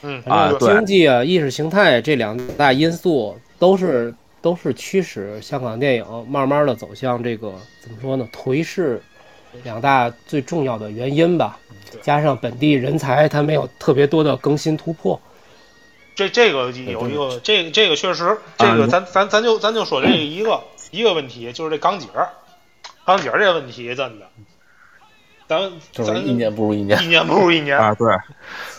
[0.05, 8.29] 嗯啊经济啊、意识形态这两大因素都是都是驱使香港电影慢慢的走向这个怎么说呢？
[8.31, 9.03] 颓势
[9.63, 11.59] 两大最重要的原因吧。
[12.03, 15.19] 加上本地人才他没有特别多的更新突破。
[16.15, 22.29] 这这个有一个，这个这个确实，这个咱咱咱就咱就说这一个一个问题，就是这钢姐儿，
[23.05, 24.27] 钢姐儿这个问题真的，
[25.49, 27.03] 咱咱就是一年不如一年。
[27.03, 28.09] 一年不如一年，啊，对，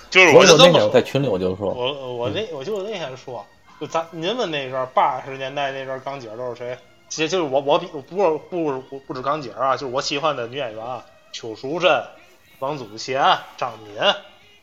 [0.10, 3.46] 就是我就那天在群里我就说，我我那我就那天说，
[3.80, 6.78] 就咱您们那阵儿八十年代那阵儿钢姐都是谁？
[7.08, 12.04] 其实就是我我比不是不不不止钢姐啊，就是我喜欢的女演员啊，邱淑贞、
[12.60, 13.22] 王祖贤、
[13.58, 13.96] 张敏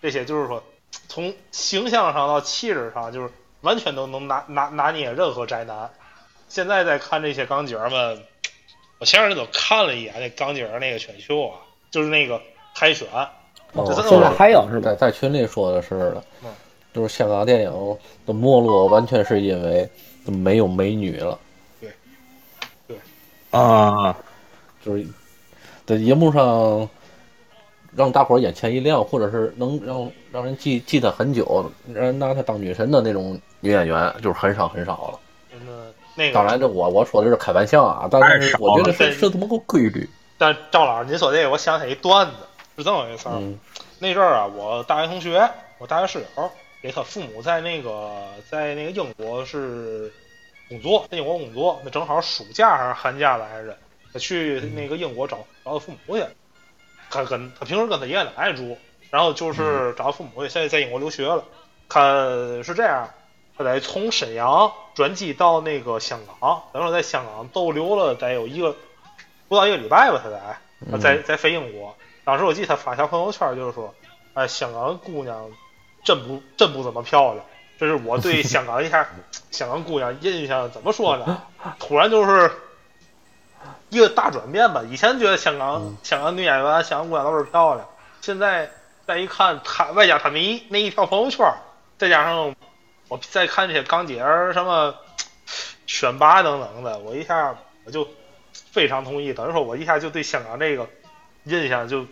[0.00, 0.62] 这些，就是说
[1.08, 5.90] 从形象上到气质上，就是完全都能拿拿拿捏任何宅男。
[6.48, 8.22] 现在再看这些钢姐儿们，
[8.98, 12.42] 我前两天都看了一眼那钢姐儿那个选秀啊，就是那个
[12.74, 13.06] 海选，
[13.74, 14.90] 哦现在还有是吧？
[14.90, 16.50] 在在群里说的是的嗯，
[16.92, 19.88] 就是香港电影的没落完全是因为
[20.26, 21.38] 没有美女了，
[21.80, 21.90] 对，
[22.86, 22.96] 对
[23.50, 24.16] 啊，
[24.84, 25.06] 就是
[25.86, 26.88] 在荧幕上
[27.96, 35.18] 让大伙儿眼前一亮，或者是能让让人记记得很久，让人拿她当女神的那种女演员，就是很少很少了。
[35.54, 40.08] 嗯，那个当然，这我我说的是开玩笑啊，但是我觉得了是是这么个规律。
[40.38, 42.32] 但赵老师，您说这个，我想起一段子，
[42.76, 43.34] 是这么回事儿。
[43.36, 43.58] 嗯
[43.98, 50.12] 那阵儿啊，我大学同学，我大学室友，给他父母在那个在那个英国是
[50.68, 53.78] 工作，在英国工作，那正好暑假还是寒假来着，
[54.12, 56.24] 他去那个英国找找他父母去。
[57.10, 58.76] 他跟他平时跟他爷爷奶奶住，
[59.10, 61.44] 然后就是找他父母去，现在在英国留学了。
[61.88, 63.08] 看是这样，
[63.56, 68.74] 他得从沈阳转机到那个香港，等于说在香港逗留了得有一个
[69.46, 70.40] 不到一个礼拜吧，他得。
[70.90, 71.94] 他再再飞英国。
[72.24, 73.94] 当时我记得他发条朋友圈，就是说，
[74.34, 75.50] 哎，香港姑娘
[76.04, 77.44] 真不真不怎么漂亮。
[77.78, 79.08] 这是我对 香港一下
[79.50, 81.42] 香港姑娘印象怎么说呢？
[81.80, 82.50] 突然就是
[83.88, 84.82] 一个大转变吧。
[84.88, 87.88] 以前觉得香港香港女演员、香港姑娘都是漂亮，
[88.20, 88.70] 现在
[89.06, 91.44] 再一看她外加她那一那一条朋友圈，
[91.98, 92.54] 再加上
[93.08, 94.94] 我再看这些港姐儿什么
[95.86, 98.06] 选拔等等的，我一下我就
[98.70, 99.32] 非常同意。
[99.32, 100.88] 等于说我一下就对香港这个
[101.44, 102.06] 印象就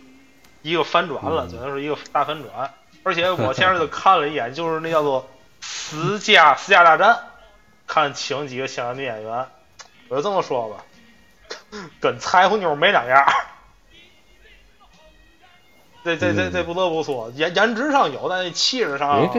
[0.61, 2.73] 一个反转了，嗯等于是一个大反转。
[3.03, 5.23] 而且我前阵子看了一眼，就是那叫做
[5.61, 7.13] 《私家私家大战》，
[7.87, 9.47] 看请几个香港女演员，
[10.07, 10.85] 我就这么说吧，
[11.99, 13.25] 跟柴胡妞没两样。
[16.03, 19.29] 这这这这不得不说，颜颜值上有，但那气质上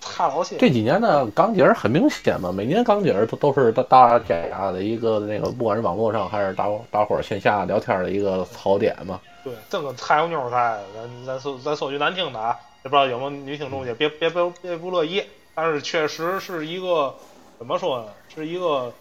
[0.00, 0.56] 差老些。
[0.56, 9.20] 这几年的港姐儿很明显嘛，每年港姐儿都都是大大家的一个那个，不管是网络上还是大大伙儿线下聊天的一个槽点嘛。
[9.42, 15.24] 对，这个柴胡妞儿菜，咱咱说咱说句难听的啊，也不知道有没有女听众也，别别别别不乐意，
[15.54, 17.14] 但是确实是一个
[17.58, 18.92] 怎么说呢，是一个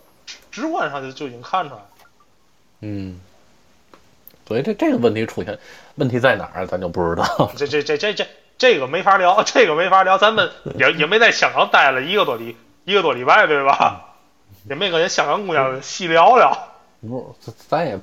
[0.52, 1.88] 直观上就就已经看出来了。
[2.82, 3.20] 嗯，
[4.48, 5.60] 所以这这个问题出现，
[5.96, 7.52] 问题在哪儿，咱就不知道。
[7.58, 8.28] 这这这这这
[8.58, 10.18] 这个没法聊，这个没法聊。
[10.18, 14.06] 咱们也也没在香港待了一个多礼一个多礼拜，对吧？
[14.70, 16.58] 也没跟人香港姑娘细聊聊。
[17.02, 18.00] 不，咱咱也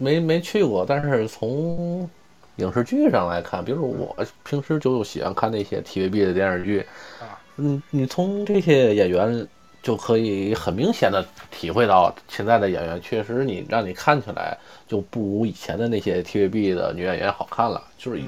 [0.00, 2.08] 没没去过，但是从
[2.56, 6.80] 影视剧上来看，比如我平时就喜欢看那些 TVB 的电视剧
[7.20, 9.46] 啊，嗯，你从这些演员
[9.82, 14.56] 就可以很明显的体会到，现在的演员确实你让你看起来
[14.88, 18.20] 就不如以前的那些 TVB 的女演员好看了，就是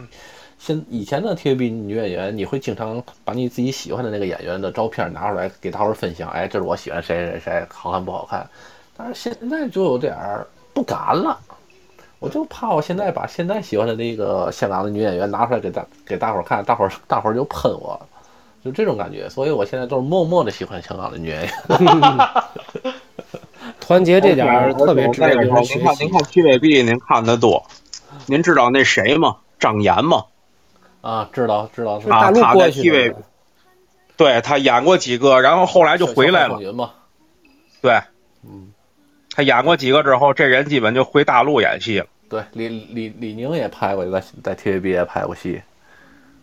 [0.59, 8.49] 现以前的 TVB 女演员，你会经常把你自己喜欢的那个演员的照片拿出来给大伙儿分享，哎，这是我喜欢谁谁谁，好看不好看？
[8.95, 11.39] 但是现在就有点儿不敢了，
[12.23, 18.01] 我就怕我现在把现在喜欢的那个香港的女演员拿出来给大给大伙儿看，大伙儿大伙儿就喷我，
[18.65, 19.29] 就这种感觉。
[19.29, 21.51] 所以我现在都是默默的喜欢香港的女演员。
[23.81, 26.11] 团结这点儿特别值得别人学习您看您。
[26.13, 27.67] 看 TVB，您看的多，
[28.27, 29.39] 您知道那谁吗？
[29.59, 30.27] 张岩吗？
[31.01, 33.17] 啊，知道知道知是道，啊他在大陆过去的，
[34.17, 36.61] 对他演过几个，然后后来就回来了。
[37.81, 38.01] 对，
[38.45, 38.73] 嗯，
[39.35, 42.07] 他演过几个之后，这人基本就回大陆演戏了。
[42.33, 45.61] 对，李李李宁也拍过，在在 TVB 也拍过戏，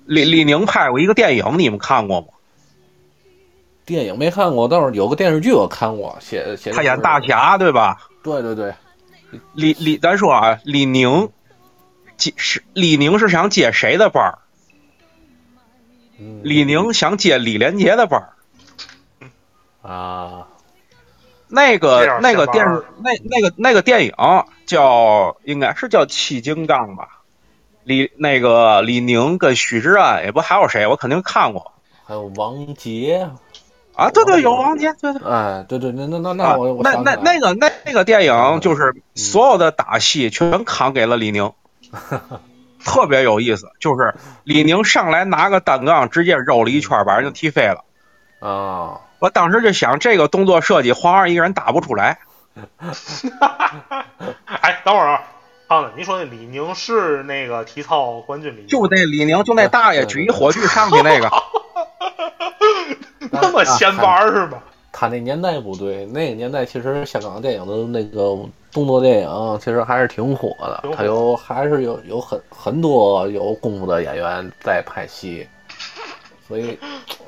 [0.06, 2.28] 李李宁拍过一个电影，你们看过吗？
[3.86, 8.08] 电影没看过，但是有个电视剧我看过，写写他演大侠，对吧？
[8.22, 8.72] 对对对，
[9.56, 11.32] 李李，咱说啊，李宁
[12.18, 14.38] 接是李宁是想接谁的班儿？
[16.20, 18.30] 嗯李宁想接李连杰的班儿。
[19.82, 20.48] 啊，
[21.48, 24.14] 那个那个电视那那个那个电影
[24.70, 27.08] 叫应该是叫《七金刚》吧？
[27.84, 30.86] 李那个李宁跟许志安，也不还有谁？
[30.86, 31.72] 我肯定看过
[32.06, 33.28] 还有王杰，
[33.96, 34.12] 啊！
[34.12, 35.28] 对对，有王杰，对对。
[35.28, 41.52] 哎，对对，那那那啊那那那那个那那个电影就是所有的打戏全扛给了李宁，
[42.86, 43.72] 特别有意思。
[43.80, 44.14] 就是
[44.44, 47.86] 李宁上来拿个单杠直接绕了一圈，把人就踢飞了。
[48.40, 52.20] 啊，我当时就想，这个动作设计黄二一个人打不出来。
[54.46, 55.24] 哎，等会儿啊，
[55.68, 58.68] 胖子，你说那李宁是那个体操冠军李宁？
[58.68, 61.30] 就那李宁，就那大爷举一火炬上去那个，
[63.32, 64.64] 那么闲班儿是吧？
[64.92, 68.38] 他那年代不对，那个年代其实香港电影的那个
[68.74, 75.48] 动作电影其实还是挺火的他有还是有有很很多有功夫的演员在拍戏，
[76.50, 76.78] 所以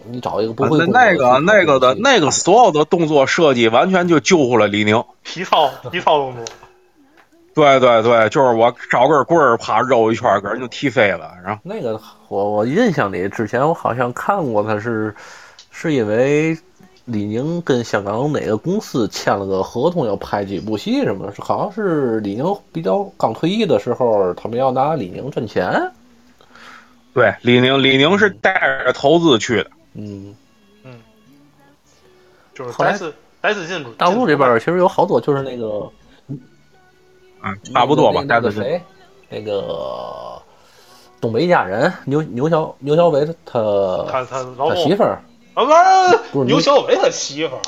[0.10, 5.04] 你找一个不会那那个那个的那个所有的动作设计完全就救活了李宁。
[5.22, 6.44] 皮操皮操动作，
[7.54, 11.34] 对对对，就是我找根棍儿，啪揉一圈，给人就踢飞了。
[11.46, 15.14] 然后那个我我印象里之前我好像看过，他是
[15.70, 16.58] 是因为
[17.06, 25.92] 李宁跟香港哪个公司签了个合同，要拍几部戏什么的，好像是李宁比较刚退役的时候，他们要拿李宁挣钱。
[27.14, 29.72] 对李宁，李宁是带着投资去的。
[29.94, 30.36] 嗯
[30.84, 31.00] 嗯，
[32.54, 35.90] 就是后来再次再次进入大陆这边其实有好多就是那个
[37.44, 38.82] 嗯，差不多吧，带着那个谁，
[39.30, 40.42] 那个
[41.20, 43.60] 东北一家人牛牛小牛小伟他
[44.10, 45.22] 他他老他媳妇儿。
[45.54, 45.66] 啊，
[46.32, 47.62] 不不是是牛小伟他媳妇儿，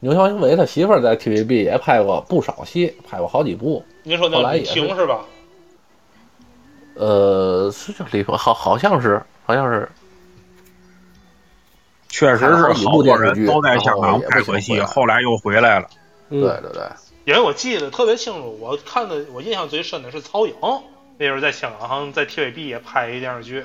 [0.00, 3.82] 牛小伟他媳妇儿在 TVB 也拍过不少戏，拍过好几部。
[4.02, 5.24] 您说那李后来也是婷是吧？
[6.94, 9.88] 呃，是叫李好，好像是，好像是，
[12.08, 15.88] 确实是好多人都在香港拍过戏，然后来又回来了。
[16.28, 16.40] 嗯。
[16.40, 16.82] 对对对，
[17.24, 20.54] 因为我记得特别清楚，我看的我印象最深的是曹颖，
[21.18, 23.64] 那时候在香港好像在 TVB 也拍一电视剧，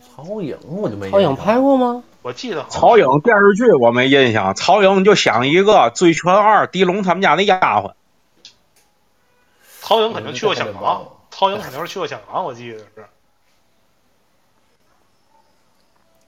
[0.00, 2.02] 曹颖我就没曹颖拍过吗？
[2.22, 7.92] 我记得好像曹颖电视剧我没印象，曹颖你就想一个《醉拳二》狄龙他们家那丫鬟，
[9.80, 11.06] 曹颖肯定去过香港
[11.36, 13.06] 曹颖肯定是去过香港，我记得是。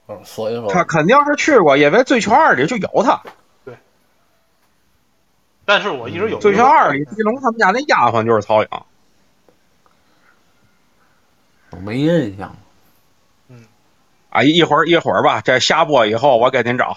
[0.07, 3.19] 嗯，所以说他肯定是去过，因为《醉拳二》里就有他，
[3.65, 3.75] 对
[5.65, 8.69] 但是我一直有《醉拳二》里狄龙他们家那丫鬟就是曹颖。
[11.71, 12.55] 我没印象。
[13.47, 13.65] 嗯
[14.29, 16.95] 啊，一会儿一会儿吧，这下播以后我给您找。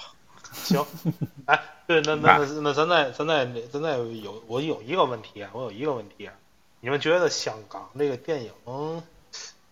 [0.53, 0.85] 行，
[1.47, 6.35] 哎，对，那那那那咱再咱再咱再有我有一个问题啊，我有一个问题啊，
[6.85, 8.51] 你们觉得香港这个电影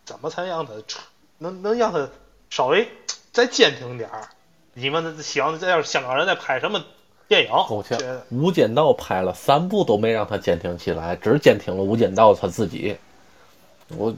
[0.04, 1.00] 怎么才让它出
[1.38, 2.08] 能能让它
[2.50, 2.88] 稍微
[3.32, 4.28] 再坚挺点儿？
[4.74, 6.80] 你们希望这样香港人在拍什么
[7.26, 7.50] 电影？
[7.68, 7.98] 够呛
[8.30, 12.96] 无间道》拍了三部都没让他坚挺起来，只坚挺了《无间道》他自己。
[13.88, 14.14] 我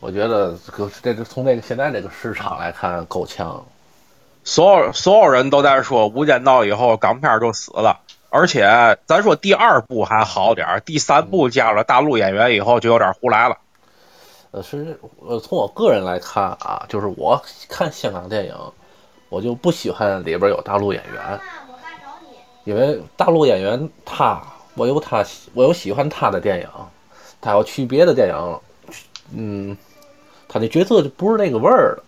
[0.00, 0.54] 我觉得
[1.02, 3.64] 这这从这个现在这个市场来看够呛。
[4.44, 7.98] 所有所有人都在说《无间道》以后港片就死了，
[8.30, 13.58] 而且咱说第二部还好点儿，第三部加了大陆演员以后就有点胡来了。
[14.52, 18.54] 呃，是呃，从我个人来看啊，就是我看香港电影，
[19.28, 21.40] 我就不喜欢里边有大陆演员，
[22.64, 24.42] 因为大陆演员他，
[24.74, 25.24] 我有他，
[25.54, 26.68] 我有喜欢他的电影，
[27.40, 28.60] 他要去别的电影，
[29.32, 29.76] 嗯，
[30.48, 32.04] 他的角色就不是那个味儿了，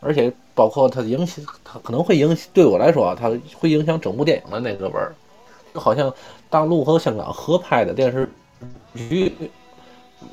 [0.00, 5.14] 而且包括他影响，他可能会影响，对我来说，他会影响整部电影的那个味儿，
[5.74, 6.12] 好像
[6.50, 8.30] 大陆和香港合拍的电视
[8.94, 9.34] 剧。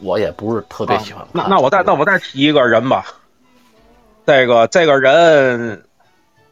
[0.01, 1.27] 我也不是特别喜欢、啊。
[1.31, 3.03] 那那我再那我再提一个人吧，
[4.23, 5.83] 这个这个人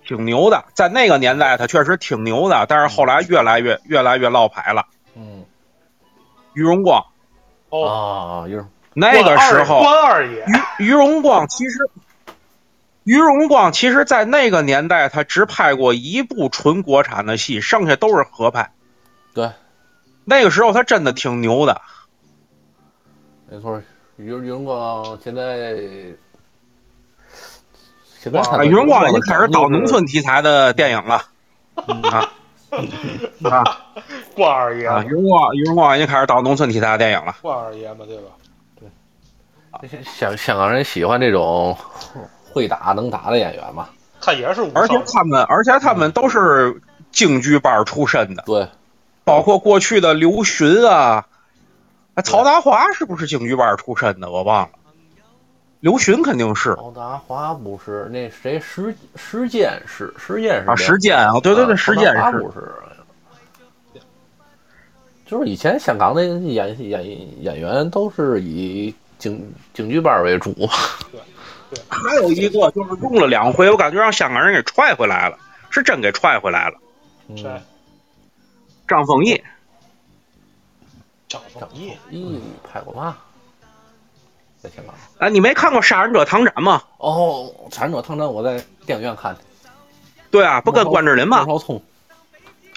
[0.05, 4.87] 挺牛的，在那个年代他确实挺牛的，但是后来越来越越来越落牌了。
[5.15, 5.45] 嗯，
[6.55, 7.05] 于荣光。
[7.69, 8.59] 哦啊，于
[8.93, 10.43] 那个时候，关二爷。
[10.79, 11.87] 于于荣光其实，
[13.03, 18.71] 于荣光其实在那个年代他只拍过一部纯国产的戏，剩下都是合拍。
[19.37, 19.51] 对，
[20.25, 21.79] 那个时候他真的挺牛的。
[23.47, 23.79] 没错，
[24.15, 25.77] 于于荣光现在
[28.19, 31.21] 现在啊，于荣光已经开始导农村题材的电影了。
[31.75, 32.31] 啊
[33.47, 33.63] 啊，
[34.33, 37.35] 关二爷啊，于荣光于荣光已经开始导农村题材的电影了。
[37.43, 38.23] 关二爷嘛，对吧？
[38.79, 40.03] 对。
[40.03, 41.77] 香香港人喜欢这种
[42.51, 43.87] 会打能打的演员嘛？
[44.19, 46.81] 他也是，而且他们而且他们都是
[47.11, 48.41] 京剧班出身的。
[48.47, 48.67] 对，
[49.27, 51.27] 包括过去的刘询啊。
[52.23, 54.31] 曹达华是不是京剧班出身的？
[54.31, 54.69] 我忘了。
[55.81, 56.73] 刘询肯定是。
[56.75, 62.39] 曹达华不是，那谁石石坚是石坚是啊，石坚啊，对对对，石坚是。
[62.39, 62.73] 不是。
[65.27, 70.53] 就是以前香港的演演演员都是以京京剧班为主。
[70.53, 71.21] 对
[71.69, 71.79] 对。
[71.89, 75.37] 还有一个就是用了两回，我感觉让香港人给踹回来了，
[75.69, 76.77] 是真给踹回来了。
[77.35, 77.61] 谁？
[78.87, 79.43] 张丰毅。
[81.27, 83.17] 张丰毅，嗯拍过嘛？
[84.61, 84.95] 在香港。
[85.17, 86.83] 哎，你没看过《杀人者唐展》吗？
[86.97, 89.41] 哦，《杀人者唐展》我在电影院看的。
[90.31, 91.45] 对啊，不跟关之琳吗？
[91.45, 91.83] 毛聪。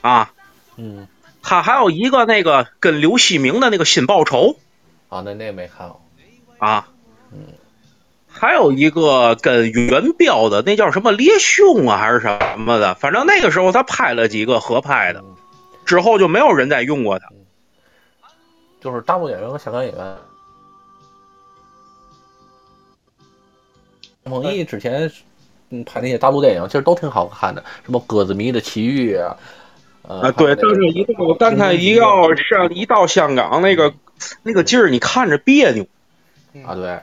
[0.03, 0.33] 啊。
[0.77, 1.07] 嗯。
[1.43, 4.39] 他还有一个那个跟刘锡明的那个《新报仇》。
[5.09, 6.03] 啊，那那没看过。
[6.59, 6.89] 啊。
[7.33, 7.55] 嗯。
[8.33, 12.95] 还有一个跟元彪的，那叫什么猎兄啊，还是什么的？
[12.95, 15.25] 反正那个时候他拍了几个合拍的，
[15.91, 17.27] 之后就没有人再用过它。
[18.81, 20.17] 就是大陆演员和香港演员。
[24.23, 25.11] 蒙毅之前
[25.71, 29.37] 嗯拍那些大陆电影，其实都挺好看的，什么《鸽子迷的奇遇》啊，
[30.03, 33.93] 呃，啊对，但是一到但他一要上一到香港那个
[34.45, 35.85] 那个劲儿，你看着别扭
[36.65, 37.03] 啊，对，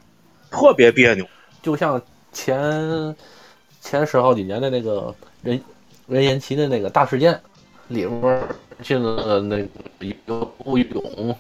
[0.50, 1.26] 特别别扭，
[1.62, 3.14] 就像前
[3.82, 5.62] 前十好几年的那个任
[6.08, 7.42] 任贤齐的那个大事件
[7.90, 8.42] 里面
[8.82, 9.58] 进了那
[10.26, 11.36] 游泳。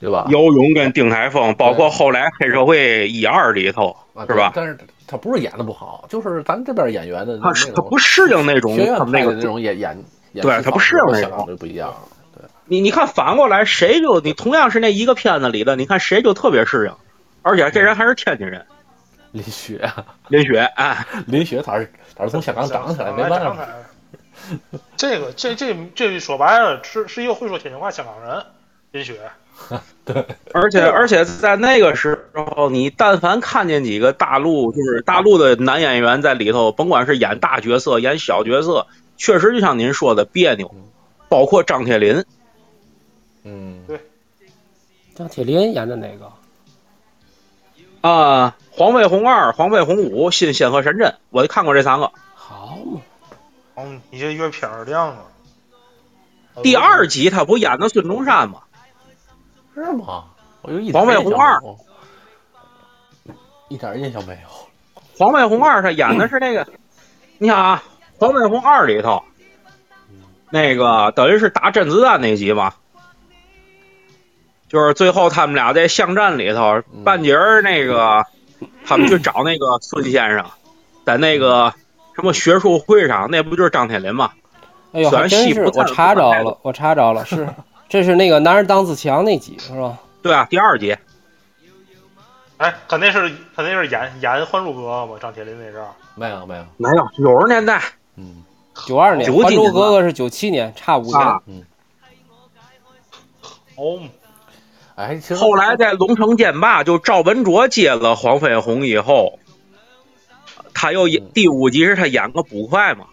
[0.00, 0.24] 对吧？
[0.30, 3.94] 游泳跟丁海峰，包括后来黑社会一二里头，
[4.26, 4.50] 是吧？
[4.54, 4.74] 但是
[5.06, 10.02] 他不是演的不好，就是咱这边演员的他他不适应那种学院那个那种演演，
[10.40, 11.94] 对他不适应那种就不一样。
[12.34, 16.94] 对，你你看反过来，谁就你同样是那一个片子里的，你看谁就特别适应，
[17.42, 18.64] 而且这人还是天津人，
[19.32, 19.86] 林雪，
[20.28, 23.68] 林雪，哎，林雪他是他是从香港长起来，没办法。
[24.96, 28.44] 这个这这这说白了是是一个会说天津话香港人，
[28.92, 29.18] 林雪。
[30.06, 30.24] 对，
[30.54, 38.86] 而且而且在那个时候，你但凡看见几个大陆就是大陆的男演员在里头，甭管是演大角色、演小角色，
[39.18, 40.74] 确实就像您说的别扭。
[41.28, 42.24] 包括张铁林，
[43.44, 44.00] 嗯，对，
[45.14, 46.32] 张铁林演的哪个？
[48.08, 52.10] 啊，黄飞鸿二、黄飞鸿五、新仙和神针，我看过这三个。
[52.34, 53.00] 好嘛，
[53.84, 55.22] 嗯，你这阅片儿量啊。
[56.62, 58.62] 第二集他不演的孙中山吗？
[59.74, 60.24] 是吗？
[60.62, 61.58] 我有一黄飞鸿二，
[63.68, 64.48] 一点印象没有。
[65.16, 66.66] 黄飞鸿二他演的是那个，
[67.38, 67.82] 你想啊，
[68.18, 69.22] 黄飞鸿二里头，
[70.50, 72.74] 那个等于是打甄子丹那集嘛，
[74.68, 78.26] 就是最后他们俩在巷战里头，半截儿那个，
[78.84, 80.44] 他们去找那个孙先生，
[81.06, 81.72] 在那个
[82.14, 84.32] 什么学术会上，那不就是张铁林吗？
[84.92, 87.48] 哎呦，还真是，我查着了，我查着了，是。
[87.88, 89.98] 这是那个男人当自强那集是吧？
[90.22, 90.96] 对啊，第二集。
[92.58, 95.16] 哎，他那是他那是演演《还珠格格》吗？
[95.20, 97.82] 张铁林那阵儿没有没有没有九十年代，
[98.14, 98.44] 嗯，
[98.86, 101.40] 九二年，《还珠格格》是九七年，差五年。
[101.46, 101.64] 嗯。
[103.74, 103.98] 哦，
[104.94, 109.39] 哎，其实后来在《龙城剑霸》就赵文卓接了黄飞鸿以后，
[110.80, 113.04] 他又演第五集是他演个捕快嘛。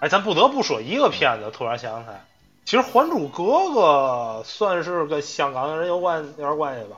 [0.00, 2.24] 哎，咱不得不说一个片子，突然想起来。
[2.64, 6.96] 其实《还珠格格》算是跟香港人有关有点关系吧？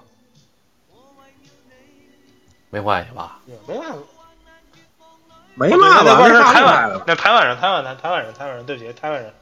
[2.71, 3.41] 没关系吧？
[3.67, 3.99] 没关系。
[5.57, 7.03] 没那嘛吧，那台湾厉害的，。
[7.09, 9.35] 那台湾人，台湾人，台湾人，台湾人，对不起，台湾人，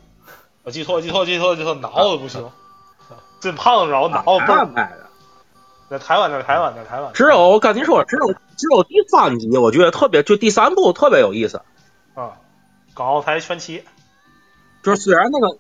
[0.63, 2.51] 我记错，记错，记错，记错，脑子不行，
[3.39, 4.47] 这胖子脑脑子
[5.89, 6.41] 倍台湾的。
[6.41, 11.63] 在台湾，在台湾，在台湾，只有我跟你说，只有只有第三集，我觉得特别，就第三部特别有意思。
[12.15, 12.33] 啊，
[12.95, 13.83] 港澳台全齐
[14.83, 15.59] 就是虽然那个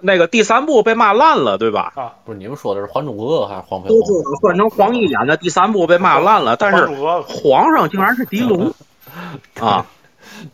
[0.00, 1.92] 那个第三部被骂烂了，对吧？
[1.96, 4.00] 啊，不是你们说的是《还珠格格》还是黄飞鸿？
[4.00, 4.06] 道
[4.40, 8.74] 换成黄奕演的第三部被骂烂了，但是皇上竟然是狄龙
[9.60, 9.86] 啊！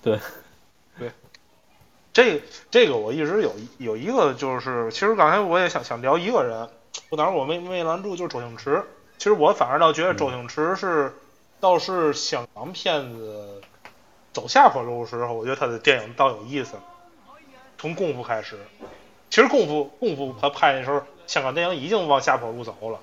[0.01, 0.21] 对
[0.99, 1.11] 对
[2.13, 2.41] 这
[2.71, 6.69] 这个我一直有有一个就是，其实刚才我也想想聊一个人，
[7.13, 8.83] 我当时我没没拦住，就是周星驰。
[9.19, 11.13] 其实我反而倒觉得周星驰是，
[11.61, 13.61] 倒是香港片子
[14.33, 16.77] 走下坡路的时候，我觉得他的电影倒有意思。
[17.77, 18.57] 从功夫开始，
[19.29, 22.99] 其实功夫功夫他拍的时候，香港电影已经往下坡路走了，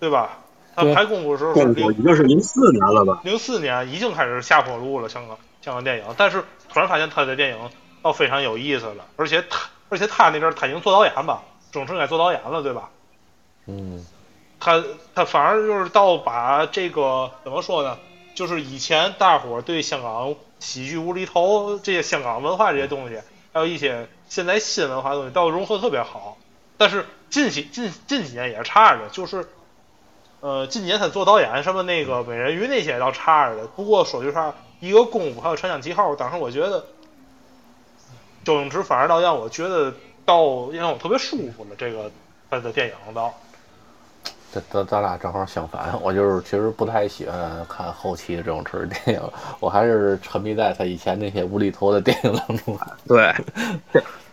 [0.00, 0.40] 对吧？
[0.74, 3.20] 他拍功夫的时候，功夫已经是零四年了吧？
[3.22, 7.70] 零四年已经开始下坡路了，香港香港电影，但是突然发现他的电影
[8.02, 12.90] 倒非常有意思了，而且他而且他那阵儿他已经做导演吧，周星驰应该做导演了，对吧？
[13.66, 14.06] 嗯，
[14.60, 17.98] 他他反而就是到把这个怎么说呢？
[18.34, 23.20] 就是以前大伙儿对香港喜剧无厘头这些香港文化这些东西，
[23.52, 26.38] 还有一些现在新文化的东西，倒融合特别好。
[26.78, 29.48] 但是近期近近几年也是差着，就是
[30.40, 33.66] 呃近几年他做导演什么那个美人鱼那些倒差着的。
[33.66, 36.86] 不过说句实话，一个功夫还有长江七号，当时我觉得
[38.44, 39.94] 周星驰反而倒让我觉得
[40.24, 41.70] 倒让我特别舒服了。
[41.76, 42.10] 这个
[42.50, 43.32] 他的电影倒。
[44.52, 49.22] 咱咱咱俩正好相反，我就是其实不太喜欢看后期的这种纯电影，
[49.60, 52.78] 我还是沉迷在他以前那些无厘头的电影当中。
[53.08, 53.34] 对，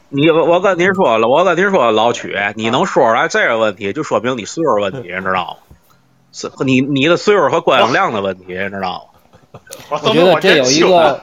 [0.10, 5.78] 你我我跟您说了，我跟您说，老曲，你能说出来这个问题，就说明你岁数问题，你知道吗？
[6.34, 9.10] 是你你的岁数和观影量的问题，你知道
[9.54, 9.60] 吗？
[9.90, 11.22] 我我觉得这有一个，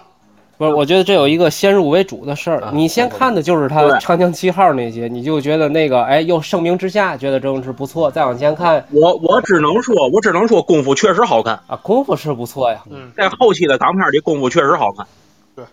[0.59, 2.71] 不是，我觉得这有一个先入为主的事儿啊。
[2.73, 8.11] 你先看的就是他长江七号那些，你就觉得那个，哎，又盛名之下，觉得周星驰不错。
[8.11, 15.07] 再往前看我我只能说，我只能说功夫确实好看，啊，功夫是不错呀，嗯，在后期的港片里，功夫确实好看。
[15.55, 15.65] 对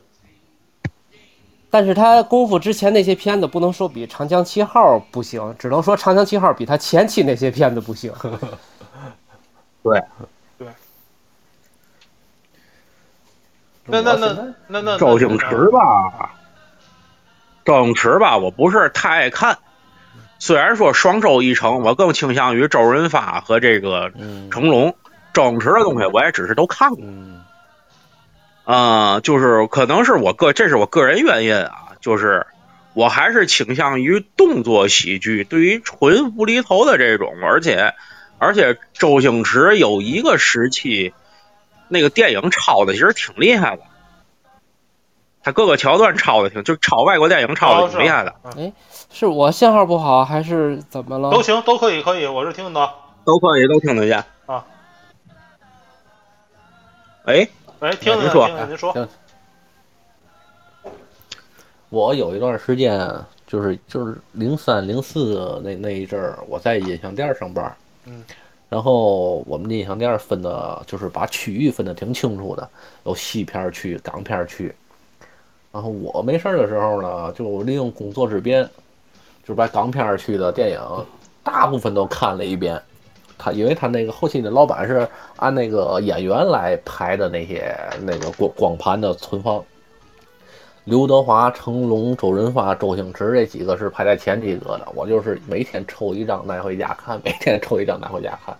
[1.69, 8.11] 但是他功夫之前那些片子不能说比长江七号不行，只能说长江七号比他前期那些片子不行。
[9.81, 9.99] 对，
[13.85, 16.31] 那那那那那周星驰吧，
[17.65, 19.57] 周星驰吧，我不是太爱看。
[20.39, 24.95] 虽然说双周一成，我更倾向于周润发和这个嗯成龙。
[25.33, 26.99] 周星驰的东西我也只是都看过。
[27.01, 27.41] 嗯
[28.65, 32.47] 啊、就是可能是我个，这是我个人原因啊，就是
[32.93, 37.93] 我还是倾向于动作喜剧，对于纯无厘头的这种，而且
[38.37, 41.13] 而且周星驰有一个时期，
[41.93, 43.83] 那个电影抄的其实挺厉害的，
[45.41, 48.73] 他各个桥段抄的挺，就抄外国电影抄的挺厉害的，嗯
[49.11, 51.29] 是我信号不好，还是怎么了？
[51.31, 52.99] 都行，都可以，可以，我是听得到。
[53.23, 54.17] 都可以都听得见
[54.47, 54.65] 啊。
[57.25, 57.47] 哎，
[57.79, 59.07] 哎，听您说您说。
[61.89, 63.07] 我有一段时间
[63.45, 68.25] 就是就是零三零四那那一阵儿，我在音像店上班，嗯，
[68.73, 72.67] 然后我们的音像店分的就是把区域分的挺清楚的，
[73.05, 74.73] 有西片区、港片区。
[75.71, 78.67] 然后我没事的时候呢，就利用工作之便，
[79.45, 80.79] 就把港片区的电影
[81.43, 82.81] 大部分都看了一遍。
[83.37, 89.63] 他因为他那个后期的老板是按那个演员来排的那些那个光光盘的存放。
[90.85, 98.53] 刘德华、成龙、周润发、周星驰这几个是排在前几个的，我就是每天抽一张拿回家看， 每天抽一张拿回家看。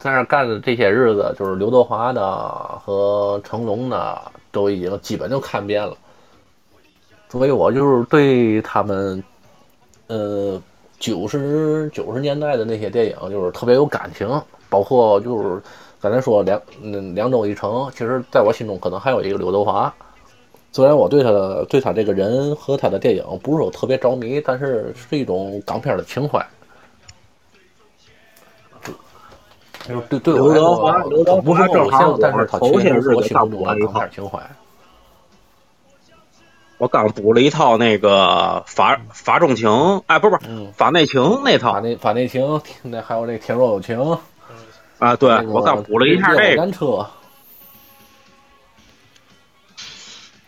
[0.00, 2.20] 在那干的这些日子，就是刘德华的
[2.84, 5.96] 和成龙的都已经基本就看遍了，
[7.28, 9.22] 所以我就是对他们，
[10.08, 10.60] 呃，
[10.98, 14.28] 九十九十年代的那些电影就是特别有感情，
[14.68, 15.62] 包括就是
[16.00, 19.94] 刚才说两嗯两周一成，其实在我心中可能还有一个刘德华。
[20.72, 26.44] 虽然我对他的对他这个人和他的电影不是说特别着迷，但是是一种港片的情怀。
[29.86, 34.40] 就是对对我来刘德华说，刘德华他不是偶像，但是他头些确实是我日子上心中的补了一套港片情怀。
[36.78, 44.18] 我刚补了一套那个法法中情，哎，不是不是嗯，法内情那套法内法内情，那还有那天若有情，
[44.98, 47.06] 啊，对那个我刚补了一下这个。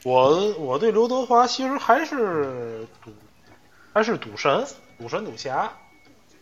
[0.04, 3.10] 我我对刘德华其实还是赌
[3.92, 4.64] 还是赌神、
[4.98, 5.70] 赌神、赌侠、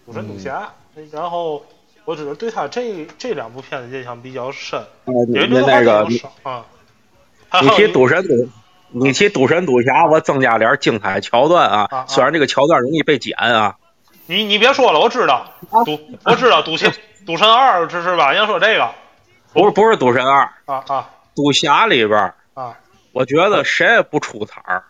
[0.05, 0.71] 赌神、赌侠。
[1.11, 1.65] 然后
[2.05, 6.65] 我只是对他这这两部片子印象比较深，因为那刘德华那个啊。
[7.63, 8.49] 你提赌神赌，
[8.89, 12.07] 你提赌神赌侠，我增加点精彩桥段啊啊啊。
[12.09, 13.77] 虽然这个桥段容易被剪啊，
[14.27, 15.47] 你你别说了，我知道
[15.85, 16.93] 赌，我知道赌神
[17.25, 18.33] 赌神二这是吧？
[18.33, 18.91] 人家说这个
[19.53, 22.77] 不是不是赌神二，啊啊赌侠里边，啊
[23.13, 24.85] 我觉得谁也不出彩儿。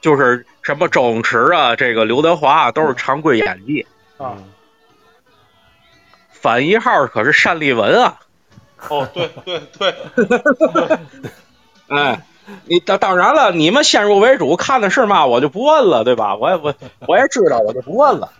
[0.00, 4.38] 就是什么周星驰啊，这个刘德华啊都是常规演技，啊！
[6.30, 8.18] 反一号可是单立文啊。
[8.88, 9.94] 哦，对对对，
[11.88, 12.24] 哎，
[12.64, 16.34] 你当当然了，你们先入为主看的是嘛，我就不问了，对吧？
[16.36, 16.74] 我也我
[17.06, 18.32] 我也知道，我就不问了。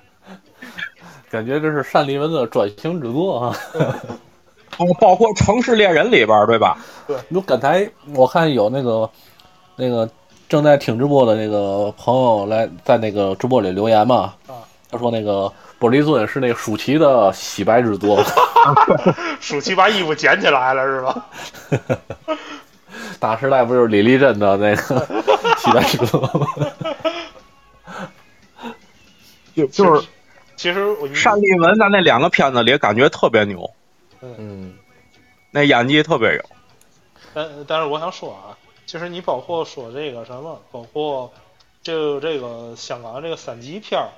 [1.30, 3.56] 感觉这是单立文的转型之作啊！
[4.80, 6.76] 哦，包括《城市猎人》里边儿，对吧？
[7.06, 9.08] 对就刚才我看有那个
[9.76, 10.08] 那个
[10.48, 18.22] 正在听直播的那个朋友来在那个直播里留言嘛啊，他说那个玻璃樽是那个舒淇的洗白之作，
[19.38, 21.26] 舒淇把衣服捡起来了是吧？
[23.20, 25.06] 大时代不就是李丽珍的那个
[25.58, 26.46] 洗白之作吗？
[29.54, 30.06] 就就是
[30.56, 33.68] 其实我单立文在那两个片子里感觉特别牛，
[34.22, 34.59] 嗯，
[35.50, 36.42] 那演技特别有。
[37.32, 41.32] 但但是我想说啊，其实你包括说这个什么，包括
[41.82, 44.08] 就这个香港这个三级片儿，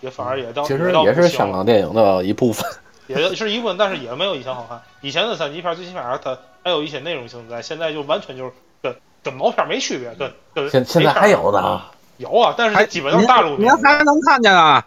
[0.00, 2.64] 也反而也到其实到也是香港电影的一部分。
[3.06, 4.80] 也是一部分，但是也没有以前好看。
[5.02, 11.82] 以前的三级片儿最起码它还有一些内容性在，现在就完全就是跟跟毛片没区别，跟跟现现在还有呢，
[12.16, 14.86] 有啊，但是基本都是大陆您片还能看见啊？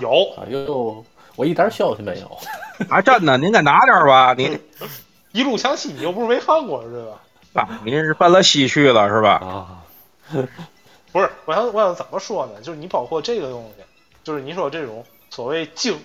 [0.00, 1.04] 有哎呦，
[1.36, 2.38] 我一点消息没有。
[2.88, 4.58] 啊，真的，您给拿点儿吧，你
[5.32, 7.62] 一路向西，你又不是没看过是吧？
[7.62, 9.32] 啊，您是奔了西去了是吧？
[9.34, 9.84] 啊，
[11.12, 12.60] 不是，我想我想怎么说呢？
[12.62, 13.84] 就是你包括这个东西，
[14.24, 15.98] 就是你说这种所谓精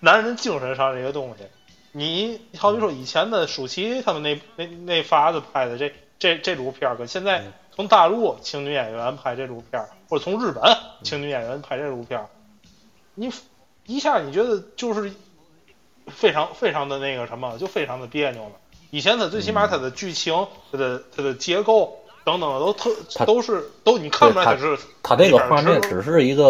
[0.00, 1.44] 男人精神上这个东西，
[1.92, 7.44] 你好比说以前的舒淇他们那那那法子拍的这这这部片儿，跟现在
[7.74, 10.62] 从大陆青女演员拍这部片儿，或者从日本
[11.04, 12.26] 青女演员拍这部片儿，
[13.14, 13.30] 你
[13.86, 15.12] 一下你觉得就是
[16.08, 18.52] 非常非常的那个什么，就非常的别扭了。
[18.90, 26.44] 以前它最起码它的剧情、它的它的结构等等的都特它都是都你看不出来它是它这个画面只是一个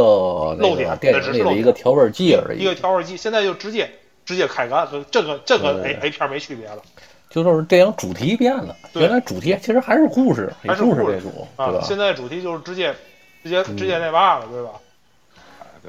[0.58, 3.90] 漏点电影里的一个调味剂而已一个，调味剂，现在就直接
[4.24, 6.82] 直接开干，跟这个这个对 A A 片没区别了
[7.30, 8.76] 就是电影主题变了。
[8.92, 11.72] 对原来主题其实还是故事，以故事还是故事为主，对啊！
[11.72, 11.80] 吧？
[11.82, 12.94] 现在主题就是直接
[13.42, 14.70] 直接直接那嘛了，对吧？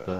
[0.05, 0.15] 对，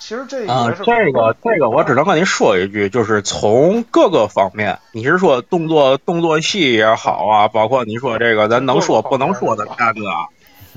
[0.00, 10.26] 其实这啊，也是这个这个我只能跟你说一句，就是从各个方面，你是说动作动作戏也好啊，包括你说这个咱能说不能说的片子啊，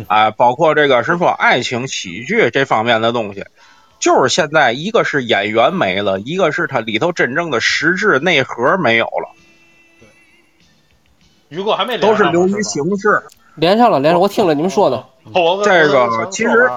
[0.08, 3.46] 啊，包括这个是说爱情喜剧这方面的东西，
[4.00, 9.32] 就是现在一个是演员没了，一个是它里头真正的实质内核没有了，
[11.48, 13.24] 于哥还没都是流于形式。
[13.56, 15.06] 连上了，连上，我听了你们说的，
[15.64, 16.70] 这个其实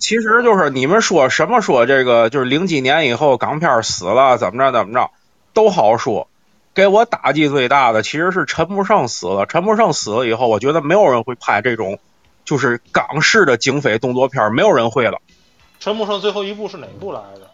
[0.00, 5.10] 其实就是你们说什么说这个就是零几年以后港片死了怎么着怎么着
[5.52, 6.26] 都好说，
[6.74, 9.46] 给我打击最大的其实是陈木胜死了。
[9.46, 11.98] 陈木胜死了以后，我觉得没有人会拍这种
[12.44, 15.20] 就是港式的警匪动作片，没有人会了。
[15.78, 17.50] 陈木胜最后一部是哪部来着？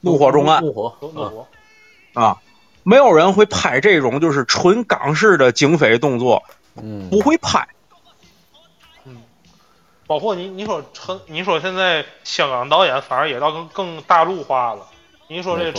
[0.00, 1.46] 怒火重案怒火啊怒怒火
[2.14, 2.38] 啊，
[2.84, 6.44] 没有人会拍这种就是纯港式的警匪动作，
[6.76, 7.66] 嗯，不会拍。
[10.08, 14.86] 嗯，包括你你说陈，你说现在香港导演反而也到更更大陆化了。
[15.28, 15.72] 你说这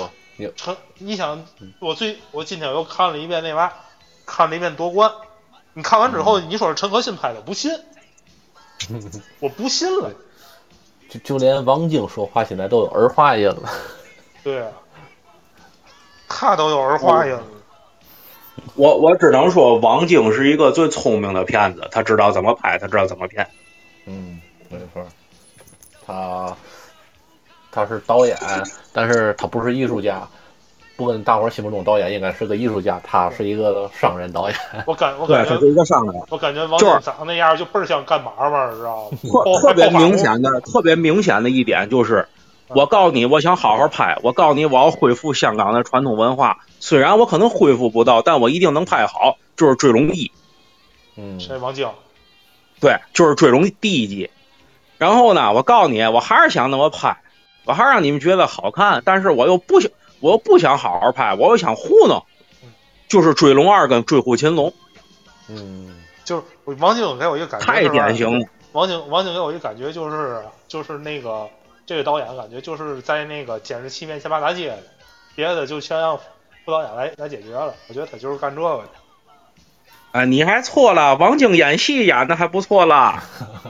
[0.55, 1.43] 陈，你想
[1.79, 3.73] 我最我今天又看了一遍那嘛，
[4.25, 5.11] 看了一遍夺冠。
[5.73, 7.71] 你看完之后，你说是陈可辛拍的，不信，
[9.39, 10.11] 我不信了。
[11.09, 13.69] 就就连王晶说话现在都有儿化音了。
[14.43, 14.71] 对啊，
[16.27, 17.43] 他都有儿化音了。
[18.75, 23.49] 我我只能说，王晶是一个最聪明的骗子，他知道怎么拍，他知道怎么骗。
[24.05, 24.39] 嗯，
[24.69, 25.05] 没错，
[26.05, 26.55] 他
[27.71, 28.37] 他是导演，
[28.93, 30.27] 但是他不是艺术家。
[30.95, 34.59] 不跟大伙儿心目中导演应该是个艺术家，他是一个商人导演。
[34.85, 36.21] 我感我，感觉他是一个商人。
[36.27, 39.17] 我感觉王就是晶长那样就倍儿像干买卖，知道吗？
[39.23, 42.27] 特特别明显的、特别明显的一点就是，
[42.67, 46.65] 我告诉你，我想好好拍，我告诉你，我要恢复香港的传统文化。
[46.81, 49.37] 虽然我可能恢复不到，但我一定能拍好。
[49.55, 50.25] 就是《追龙一》，
[51.15, 51.87] 嗯，谁王晶？
[52.79, 54.29] 对，就是《追龙》第一集。
[54.97, 57.17] 然后呢，我告诉你，我还是想那么拍，
[57.65, 62.25] 我还是让你们觉得好看，但是我又不想，我又不想好好拍，我又想糊弄，
[63.07, 64.69] 就是《追龙二》跟《追虎擒龙》，
[65.47, 66.43] 嗯，就是
[66.79, 68.45] 王晶给我一个感觉，太典型了。。
[68.71, 71.49] 王王晶王晶给我一个感觉就是就是那个
[71.85, 74.77] 这个导演感觉就是在那个监视器面前骂大街的，
[75.35, 76.17] 别的就全让
[76.65, 77.73] 副导演来来解决了。
[77.87, 78.89] 我觉得他就是干这个的。
[80.11, 83.23] 啊，你还错了，王晶演戏演的还不错啦。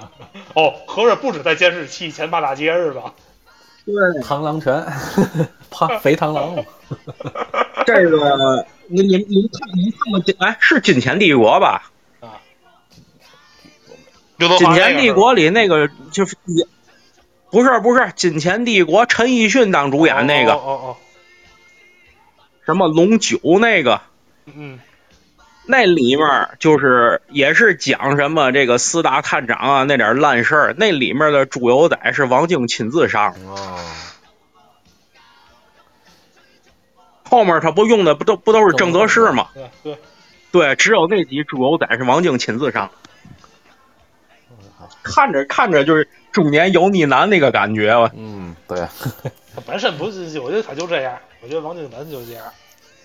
[0.55, 3.13] 哦，合着不止在监视器前骂大街是吧？
[3.85, 4.85] 对，螳螂拳，
[5.69, 6.63] 怕肥螳螂嘛。
[7.85, 11.91] 这个你你你们看你们看过金哎是《金钱帝国》吧？
[14.37, 16.65] 《刘德华金钱帝国》里那个就是也
[17.51, 20.97] 不是不是《金钱帝国》，陈奕迅当主演那个、哦哦哦，
[22.65, 24.01] 什么龙九那个。
[24.45, 24.79] 嗯
[25.71, 33.79] 那里面就是也是讲什么这个四大探长啊那点烂事儿，那里面的猪油仔是王晶亲自上的，哦，
[37.23, 39.49] 后面他不用的不都不都是郑则仕吗？
[39.53, 39.97] 对对，
[40.51, 42.89] 对，只有那集猪油仔是王晶亲自上，
[45.03, 48.09] 看着看着就是中年油腻男那个感觉吧。
[48.15, 48.79] 嗯，对，
[49.53, 52.43] 他本身不是，我觉得他就这样，我觉得王晶本身就这样。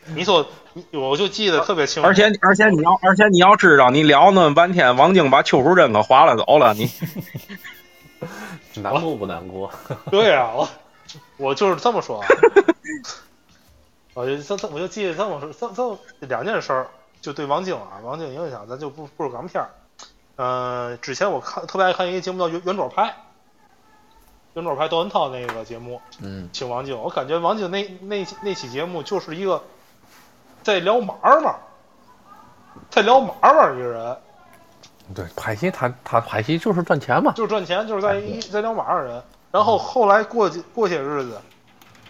[0.06, 6.90] 你说，你我就记得特别清楚，而且而且你要而且你要知道，你聊那么半天，王晶把邱淑贞给划拉走了，你
[8.82, 9.70] 难过不难过？
[10.10, 10.68] 对啊、我
[11.36, 12.26] 我就是这么说啊，
[14.14, 16.86] 我就这这我就记得这么说，这这两件事儿，
[17.20, 19.70] 就对王晶啊，王晶影响，咱就不不说港片儿。
[20.36, 23.02] 呃，之前我看特别爱看一个节目叫《圆圆桌派》，
[24.54, 29.62] 圆桌派窦文涛那个节目，嗯，请王晶，我感觉王晶那那那期节目就是一个
[30.64, 31.54] 在聊买卖，
[32.90, 34.16] 在聊买卖一个人，
[35.14, 37.32] 对，拍戏他他拍戏就是赚钱嘛。
[37.32, 39.22] 就是赚钱，就是在一在聊买卖的人。
[39.52, 41.38] 然后后来过过些日子，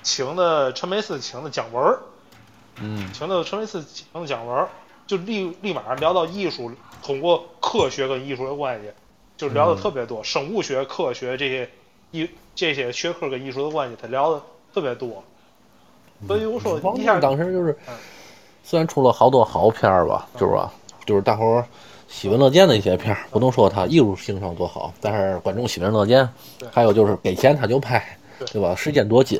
[0.03, 1.99] 请的陈佩斯请的姜文儿，
[2.81, 4.69] 嗯，请的陈佩斯请的姜文儿，
[5.07, 6.71] 就立立马聊到艺术，
[7.03, 8.91] 通过科学跟艺术的关系，
[9.37, 11.69] 就聊的特别多，生物学、科学这些
[12.13, 14.41] 艺这些学科跟艺术的关系，他聊的
[14.73, 15.23] 特别多。
[16.29, 17.95] 所以我说王晶一下当时就是嗯，
[18.65, 20.73] 虽然出了好多好片儿吧，就是吧，
[21.05, 21.65] 就是大伙儿
[22.09, 26.29] 喜闻乐见的一些片儿，不能说它艺术性上多好，但是观众喜闻乐见。
[26.73, 28.03] 还有就是给钱他就拍，
[28.39, 28.75] 对对吧？
[28.75, 29.39] 时间多紧，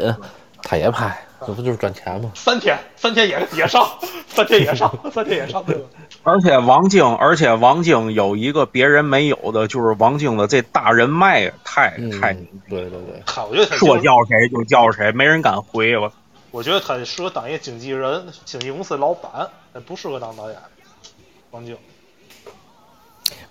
[0.63, 1.17] 他也拍，
[1.47, 2.31] 这不就是赚钱吗？
[2.35, 3.89] 三天三天也 也上，
[4.29, 5.83] 三天也上， 三天也上，对吧？
[6.23, 12.33] 而且王晶，而且王晶有一个别人没有的，就是王晶的这大人脉太嗯，太
[12.69, 16.11] 对对对，他我觉得他说叫谁就叫谁，没人敢回我。
[16.55, 20.57] 我觉得他适合当一个经纪人、经纪公司老板，他不适合当导演。
[21.51, 21.77] 王晶，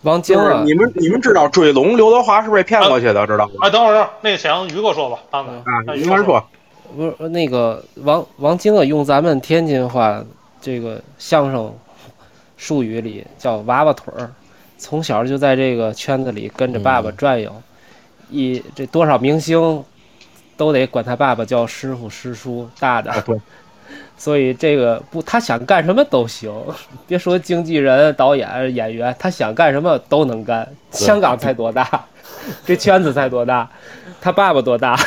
[0.04, 3.56] 王晶啊，你们你们知道追龙刘德华是被骗过去的，知道吗？
[3.60, 6.42] 哎，等会儿，那个想于哥说吧，刚才啊，让你先说。
[6.96, 10.24] 不是那个王王晶啊，用咱们天津话
[10.62, 11.76] 这个相声
[12.56, 14.32] 术语里叫娃娃腿儿，
[14.78, 17.54] 从小就在这个圈子里跟着爸爸转悠，
[18.30, 19.84] 一这多少明星
[20.58, 23.20] 都得管他爸爸叫师傅、师叔、大大。
[23.22, 23.40] 对，
[24.18, 26.52] 所以这个不，他想干什么都行，
[27.08, 30.68] 别说经纪人、导演、演员，他想干什么都能干。
[30.92, 32.06] 香港才多大，
[32.66, 33.70] 这圈子才多大，
[34.22, 34.98] 他爸爸多大，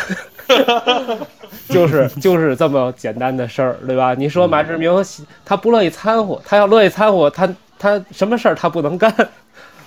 [1.68, 4.14] 就是就是这么简单的事儿，对吧？
[4.14, 5.05] 你说马志明
[5.44, 9.12] 他不乐意掺和，他要乐意掺和，他他什么事儿他不能干，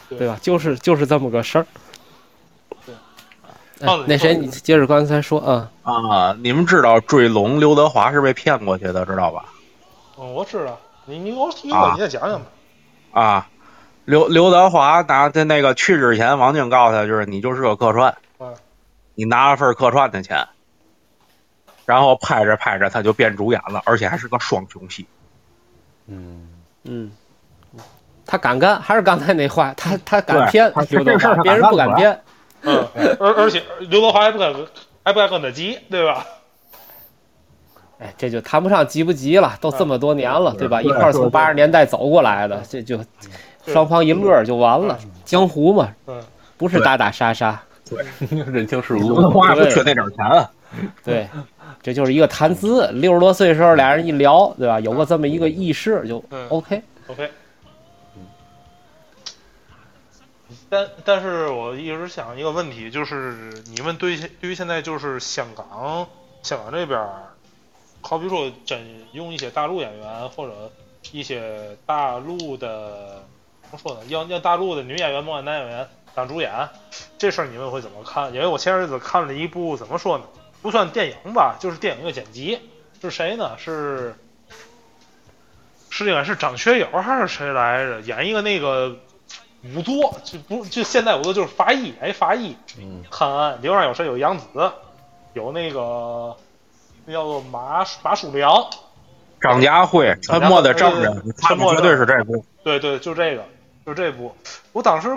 [0.10, 0.38] 对吧？
[0.42, 1.66] 就是就是这么个事儿。
[3.80, 9.46] 那谁，你接着刚才说啊，啊，你们知道追龙刘德华是被骗过去的，知道吧？
[10.18, 12.46] 嗯，我知道，你你给我于啊哥你再讲讲吧。
[13.12, 13.48] 啊，
[14.04, 18.54] 刘刘德华拿的那个去之前，王晶告诉他，就是你就是个客串嗯，
[19.16, 20.46] 你拿了份客串的钱，
[21.86, 25.08] 然后拍着拍着他就变主演了，而且还是个双雄戏。
[26.08, 26.50] 嗯，
[26.84, 27.12] 嗯，
[28.26, 32.22] 他敢干，还是刚才那话，他他敢对骗他刘德华，这事儿别人不敢骗。
[32.64, 32.88] 嗯，
[33.20, 34.54] 而而且刘德华还不敢
[35.04, 36.26] 还不敢跟他急，对吧？
[38.00, 40.82] 哎，这就谈不上急不急了，都这么多年了，对吧？
[40.82, 43.00] 一块儿从八十年代走过来的，这就
[43.66, 44.98] 双方一乐就完了。
[45.26, 46.22] 江湖嘛，嗯，
[46.58, 47.62] 不是打打杀杀，
[48.30, 50.50] 人情世刘德故，华不缺那点钱啊。
[51.04, 51.28] 对，
[51.82, 52.88] 这就是一个谈资。
[52.94, 54.80] 六十多岁时候，俩人一聊，对吧？
[54.80, 56.48] 有个这么一个意识就嗯
[60.70, 66.08] 但但是我一直想一个问题，就是你们对现对于现在就是香港
[66.44, 67.00] 香港这边，
[68.02, 68.80] 好比说真
[69.14, 70.72] 用一些大陆演员或者
[71.12, 73.24] 一些大陆的
[73.64, 76.70] 怎么说呢，要要大陆的女演员、男演员当主演，
[77.18, 78.34] 这事儿你们会怎么看？
[78.34, 80.26] 因为我前日子看了一部怎么说呢，
[80.62, 82.60] 不算电影吧，就是电影的剪辑，
[83.02, 83.58] 是谁呢？
[83.58, 84.16] 是
[85.90, 88.02] 是应该是张学友还是谁来着？
[88.02, 88.98] 演一个那个
[89.64, 94.06] 仵作，就不就现代仵作就是法医，哎，法医嗯看案，里边有谁？
[94.06, 94.46] 有杨紫，
[95.34, 96.38] 有那个
[97.06, 98.68] 那叫做马马书良，
[99.42, 102.46] 张家辉，沉默的证人，沉默的绝对是这部。
[102.64, 103.44] 对对，就这个，
[103.86, 104.34] 就这部。
[104.72, 105.14] 我当时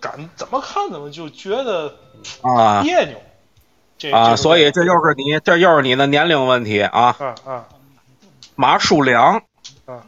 [0.00, 1.94] 感怎么看怎么就觉得
[2.42, 3.16] 啊别扭。
[3.98, 7.16] 这啊，这所以这就是你，这又是你的年龄问题啊。
[7.20, 7.64] 嗯嗯
[8.56, 9.42] 马书良
[9.86, 10.00] 嗯，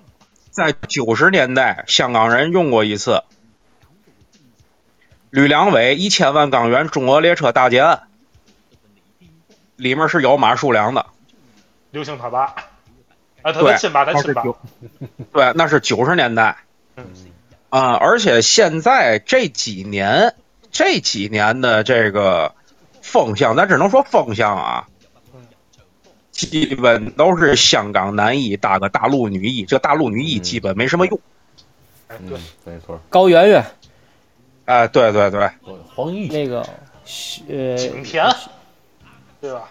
[0.50, 3.22] 在九十年代香港人用过一次。
[5.30, 8.02] 吕良伟一千万港元中俄列车大劫案，
[9.76, 11.06] 里面是有马树良的。
[11.90, 12.44] 刘星他爸，
[13.42, 13.72] 啊，他对。
[13.72, 14.58] 的亲爸，他亲爸，那是九，
[15.32, 16.58] 对，那是九十年代。
[16.96, 17.04] 嗯。
[17.70, 20.34] 啊、而且现在这几年，
[20.70, 22.54] 这几年的这个
[23.02, 24.88] 风向，咱只能说风向啊，
[26.32, 31.20] 基本都是香港男一搭个大陆女一，这大陆女一基本没什么用。
[32.06, 32.38] 哎对。
[32.38, 33.62] 嗯，，没错，高圆圆
[34.68, 35.50] 哎、对对对，
[35.94, 36.30] 黄奕。
[36.30, 36.60] 那个
[37.48, 38.22] 呃景甜，
[39.40, 39.70] 对吧？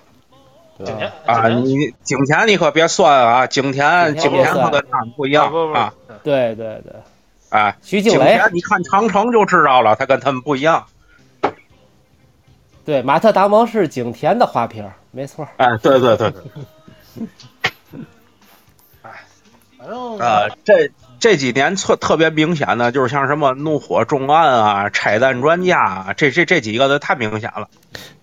[0.75, 1.11] 对景甜？
[1.27, 5.93] 啊，你景甜你可别算啊，景甜景景甜和跟他们不一样啊，
[6.23, 6.93] 对对对，
[7.49, 8.41] 哎，徐静蕾。
[8.51, 10.83] 你看长城就知道了，他跟他们不一样。
[12.83, 15.47] 对马特达蒙是景甜的花瓶，没错。
[15.57, 16.33] 哎，对对对，
[19.03, 19.11] 哎
[19.77, 20.89] 反正啊，这
[21.27, 27.67] 这几年特特别明显的就是像什么怒火重案啊、拆弹专家啊，这这这几个的太明显了。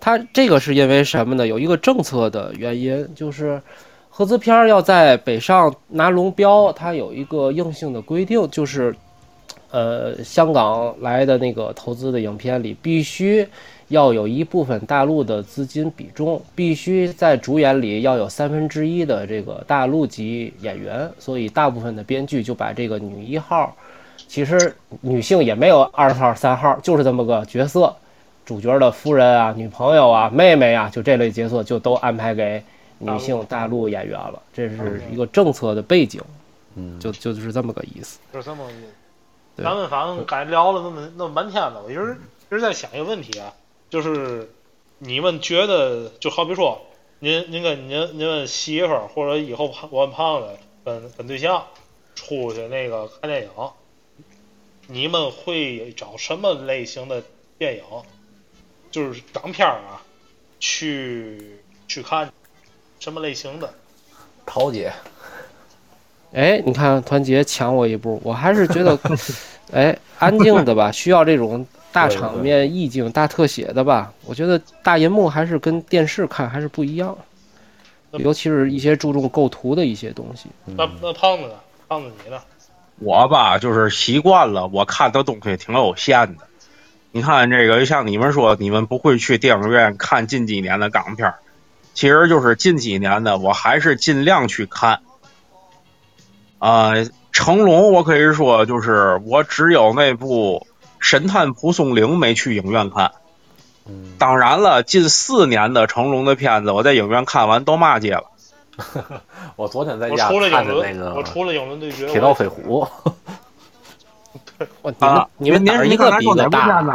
[0.01, 1.47] 它这个是因为什么呢？
[1.47, 3.61] 有一个政策的原因，就是
[4.09, 8.97] 合资片要在北上拿龙标，它有一个硬性的规定，就是
[9.71, 13.47] 呃，香港来的那个投资的影片里必须
[13.89, 23.77] 要有一部分大陆的资金比重，必须在主演里要有三分之一的这个大陆籍演员，所以大部分的编剧就把这个女一号，
[24.29, 27.95] 其实女性也没有二号、三号，就是这么个角色。
[28.47, 32.63] 主角的夫人啊、女朋友啊、妹妹啊，就这类角色就都安排给
[32.99, 36.21] 女性大陆演员了，这是一个政策的背景，
[36.75, 38.19] 嗯，就就是这么个意思。
[38.31, 38.75] 就是这么个意
[39.57, 42.19] 思咱们反正刚才聊了那么那么半天了，我一直
[42.51, 43.51] 一直在想一个问题啊，
[43.95, 44.51] 就是
[44.99, 46.85] 你们觉得，就好比说，
[47.21, 50.49] 您您跟您您们媳妇儿或者以后胖我胖子
[50.85, 51.65] 跟跟对象
[52.17, 53.51] 出去那个看电影，
[54.89, 57.23] 你们会找什么类型的
[57.57, 57.85] 电影？
[58.91, 60.03] 就是港片儿啊，
[60.59, 62.33] 去去看
[62.99, 63.73] 什么类型的？
[64.45, 64.93] 桃姐，
[66.33, 68.99] 哎，你看团结抢我一步，我还是觉得，
[69.71, 71.65] 哎，安静的吧，需要这种
[71.95, 74.13] 大场面、意境、大特写的吧。
[74.25, 77.17] 我觉得大银幕还是跟电视看还是不一样，
[78.11, 80.49] 尤其是一些注重构图的一些东西。
[80.65, 81.55] 那那胖子呢？
[81.89, 82.41] 胖子你呢？
[82.99, 86.49] 我吧，就是习惯了，我看的东西挺有限的。
[87.13, 91.35] 你看这个，像你们说，你们不会去电影院看近几年的港片儿，
[91.95, 94.99] 其实就是近几年的，我还是尽量去看。
[96.59, 96.95] 啊、
[97.31, 100.67] 成龙，我可以说就是我只有那部
[101.05, 103.13] 《神探蒲松龄》没去影院看。
[103.87, 108.25] 嗯，当然了，近四年的成龙的片子，我在影院看完都骂街了。
[109.55, 112.89] 我昨天在我家除了影看的那个，我个除了影轮对决，《铁道飞虎》，
[114.81, 116.83] 哇，你们、啊，你们您您胆儿一个比一个大。
[116.83, 116.91] 子？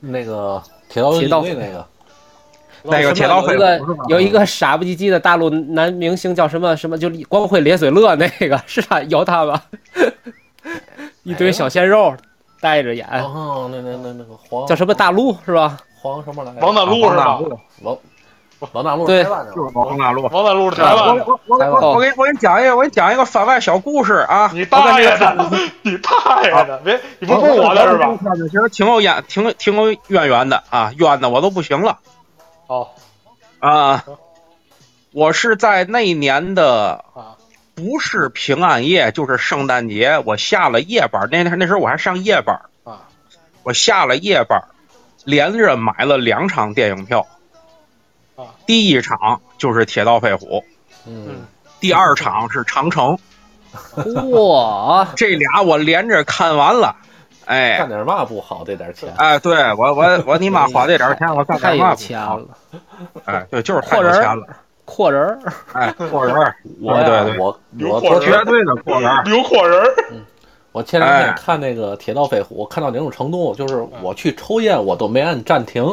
[0.00, 1.86] 那个铁道游击铁道那个，
[2.82, 3.94] 那个铁道飞虎？
[4.08, 9.62] 有一个傻不唧唧的大陆男明星叫什么什么，就光会咧嘴乐那个是他有他吧？
[11.22, 12.12] 一堆小鲜肉
[12.60, 15.78] 带着演，哦，那那那那个黄叫什么大陆是吧？
[16.00, 16.60] 黄什么来着？
[16.60, 17.38] 王大陆是吧？
[17.82, 17.96] 王
[18.72, 20.22] 王大陆对王大陆。
[20.30, 24.50] 王大陆是台我湾，我我我我给你我给你讲一个，我给你讲一个番外小故事啊！
[24.52, 25.48] 你大爷的！
[25.80, 26.78] 你大爷的！
[26.84, 28.18] 别，你不是问我的是吧？？
[28.50, 31.98] 其实挺有眼，挺挺有渊源的啊，冤的我都不行了
[32.66, 32.88] 哦
[33.60, 34.04] 啊！
[35.12, 37.39] 我是在那一年的啊，
[37.80, 43.08] 不是平安夜就是圣诞节，我下了夜班，那那那时候我还上夜班啊，
[43.62, 44.62] 我下了夜班，
[45.24, 47.26] 连着买了两场电影票
[48.36, 50.46] 啊，第一场就是《铁道飞虎》，
[51.06, 51.46] 嗯，
[51.80, 53.16] 第二场是《长城》，
[54.28, 56.96] 哇， 这俩我连着看完了，
[57.46, 57.88] 哎干。
[57.88, 58.62] 点嘛不好？
[58.66, 62.36] 这点钱，哎，对我我我你妈花这点钱，我干点嘛不有钱好？
[62.36, 62.48] 了，
[63.24, 64.46] 哎，对，就是太阔人儿有钱了。
[64.90, 65.38] 阔人儿。
[65.72, 67.60] 哎，阔人儿， 我对对对我
[68.02, 69.22] 我绝对的阔人儿。
[69.24, 69.86] 刘阔人儿，
[70.72, 75.84] 我前两天哎看那个《铁道飞虎》，看到哪种程度，就是我去抽烟我都没按暂停，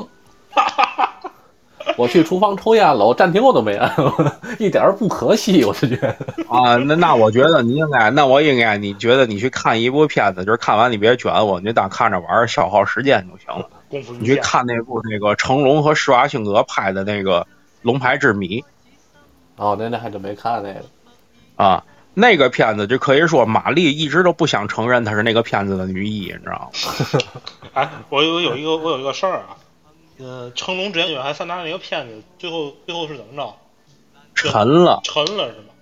[1.95, 3.91] 我去厨房抽烟了，我暂停我都没按，
[4.59, 6.09] 一点儿不可惜，我就觉得。
[6.49, 13.67] 啊，那那我觉得你应该，那我应该，你觉得你去看一部片子，就是看完你别卷我，你就当看着玩，消耗时间就行了。
[13.89, 17.39] 功夫你去看那部那个成龙和施瓦辛格拍的那个
[17.83, 18.59] 《龙牌之谜》
[19.57, 20.85] 哦，那那还真没看那个。
[21.55, 21.83] 啊，
[22.13, 27.19] 那个片子就可以说玛丽一直都不想承认她是那个片子的女一，你知道吗？
[27.73, 29.57] 哎，我有有一个我有一个事儿啊，
[30.19, 33.55] 呃，成龙之前有还三大那个片子，最后最后是怎么着？
[34.35, 35.73] 沉了，沉了是吗？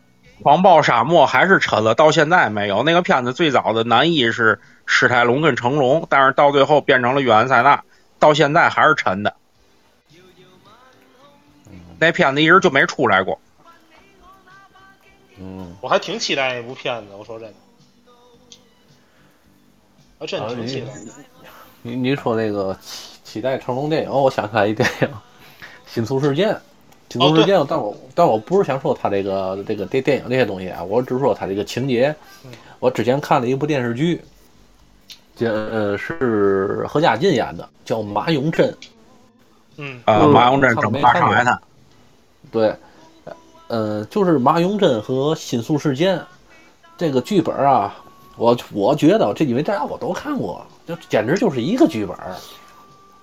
[0.42, 2.84] 狂暴沙漠还是沉了，到现在没有。
[2.84, 7.84] 那个片子最早的男一是史泰龙跟成龙，但是到最后变成了约翰塞纳，
[8.20, 9.36] 到现在还是沉的。
[12.00, 13.40] 那片子一直就没出来过。
[15.40, 17.56] 嗯，我还挺期待那部片子，我说真的，
[20.20, 20.88] 我真啊挺期待。
[21.82, 25.08] 你你说那个期期待成龙电影，我想起来一电影
[25.86, 26.54] 《新宿事件》。
[27.08, 32.14] 新宿事件，但我但我不是想说他这个这个电电影这些东西啊，我只是说他这个情节。
[32.80, 34.22] 我之前看了一部电视剧，
[35.36, 38.70] 这呃是何家劲演的，叫《马永贞》。
[39.78, 41.62] 嗯呃，嗯马永贞看整怕没上海滩，
[42.52, 42.76] 对，
[43.68, 46.22] 呃，就是马永贞和新宿事件
[46.98, 47.96] 这个剧本啊，
[48.38, 52.16] 我我觉得这因为大家我都看过，就简直就是一个剧本，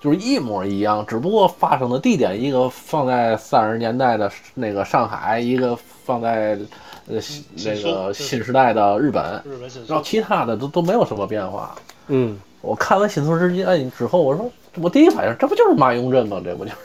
[0.01, 6.59] 就是一模一样，只不过发生的地点一个放在三十年代的那个上海，一个放在
[7.07, 7.21] 呃
[7.55, 11.75] 那个新时代的日本，日本新然后其他的都都没有什么变化。
[12.09, 13.67] 嗯，我看完《新宿事件》
[13.97, 16.41] 之后，我说我第一反应这不就是马永贞吗？
[16.45, 16.77] 这不就是？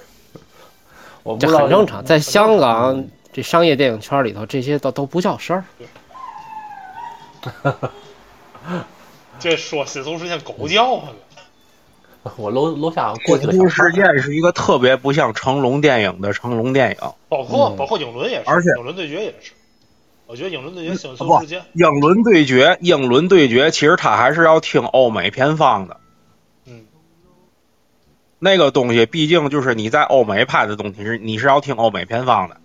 [1.24, 3.04] 我不知道很正常，在香港
[3.38, 5.64] 这商业电影圈里头，这些都都不叫事儿。
[9.38, 16.98] 这说新宿事件狗叫唤了， 我楼楼下过去这部个事件是一个特别不像成龙电影的成龙电影。
[17.30, 19.52] 包括、嗯包括英伦也是，而且英伦对决也是。
[20.26, 25.98] 我觉得影伦对决新宿不事件，英伦对决，影伦对决，其实他还是要听欧美片方的。
[26.66, 26.88] 嗯，
[28.40, 32.58] 那个东西毕竟就是你在欧美拍的东西是你是要听欧美片方的。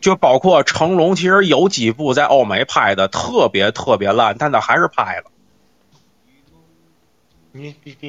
[0.00, 5.30] 对，就包括成龙，其实有几部在欧美拍的特别特别烂，但他还是拍了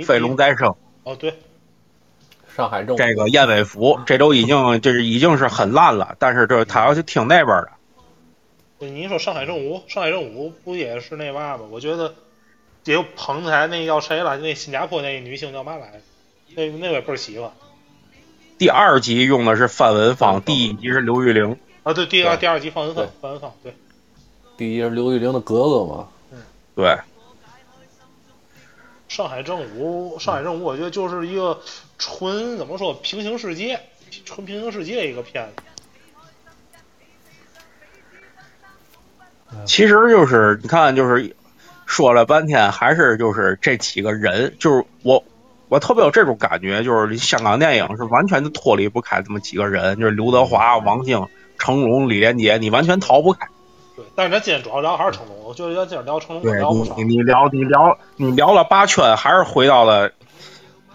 [0.05, 0.67] 飞龙再生》
[1.03, 1.33] 哦对，
[2.55, 7.71] 上海正这个燕尾服，这都已经就是已经是很烂了，但是这他要去听那边的，
[8.77, 11.63] 对你说上海正午，上海正午不也是那嘛吗？
[11.71, 12.13] 我觉得
[12.83, 14.37] 也有捧起来那叫谁了？
[14.37, 15.99] 那新加坡那女星叫嘛来着？
[16.55, 17.51] 那那我也倍儿喜欢
[18.57, 21.57] 第二集用的是范文芳，第一集是刘玉玲。
[21.89, 21.93] 啊！
[21.93, 23.73] 对，第二第二集范文芳对，范文芳对。
[24.57, 26.07] 第一是刘玉玲的哥哥嘛，
[26.75, 26.97] 对，
[29.07, 31.59] 上海正午，上海正午，我觉得就是一个
[31.97, 33.79] 纯怎么说平行世界，
[34.25, 35.63] 纯平行世界一个片子。
[39.65, 41.35] 其实就是你看，就是
[41.87, 45.23] 说了半天，还是就是这几个人，就是我
[45.69, 51.27] 我特别有这种感觉，就是香港电影是完全就脱离不开这么几个人，就是刘德华、王晶、
[51.59, 53.47] 成龙、李连杰，你完全逃不开。
[53.95, 57.03] 对，但是咱今天主要聊还是成龙，我觉得咱今儿聊成龙对聊不少你，。
[57.03, 60.09] 你聊你聊你聊了八圈，还是回到了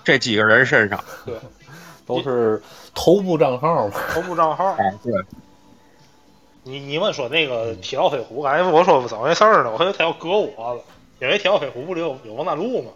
[0.02, 0.98] 这几个人身上。
[1.24, 1.34] 对，
[2.06, 2.60] 都是
[2.94, 3.94] 头部账号嘛。
[4.12, 4.72] 头部账号。
[4.78, 5.12] 哎，对，
[6.62, 9.70] 你你问说那个铁道飞虎，刚才我说怎么回事呢？
[9.70, 10.80] 我感觉他要割我了，
[11.20, 12.90] 因为铁道飞虎不里有有王大陆吗？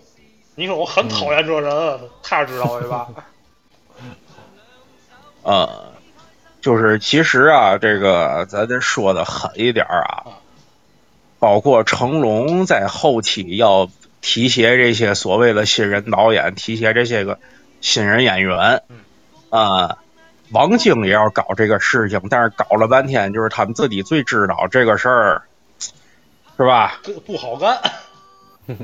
[0.55, 3.09] 你说我很讨厌这人，他知道对吧？
[5.45, 5.93] 呃，
[6.61, 10.25] 就是其实啊，这个咱得说的狠一点啊，
[11.39, 13.89] 包括成龙在后期要
[14.21, 17.39] 提携这些所谓的新人导演，提携这些个
[17.81, 18.83] 新人演员，
[19.51, 19.99] 啊、
[20.51, 25.43] 王晶也要搞这个事情，但是搞了半天，就是他们自己最知道这个事儿，
[26.57, 27.01] 是吧？
[27.25, 27.81] 不好干，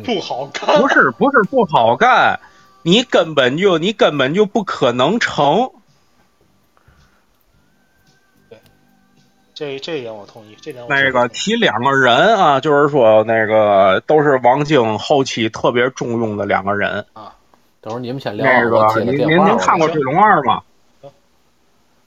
[0.04, 0.78] 不好干。
[0.80, 2.38] 不是不是不好干，
[2.82, 5.72] 你根本就你根本就不可能成。
[9.54, 17.34] 这这一点我同意，这点我那个提两个人啊，就是说那个都是王晶后期特别重用的两个人啊。
[17.80, 19.48] 等会儿你们先聊，那我接个您您个电话。
[19.48, 20.62] 您看过《追龙二》吗？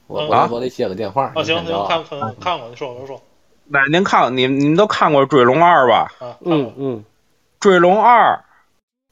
[0.08, 1.32] 我啊我我得接个电话。
[1.34, 3.22] 哦，行行，你先聊看看看过，你说我说
[3.66, 6.12] 那您看您您都看过《追龙二》吧？
[6.18, 6.96] 啊，嗯嗯，
[7.60, 8.34] 《追龙二》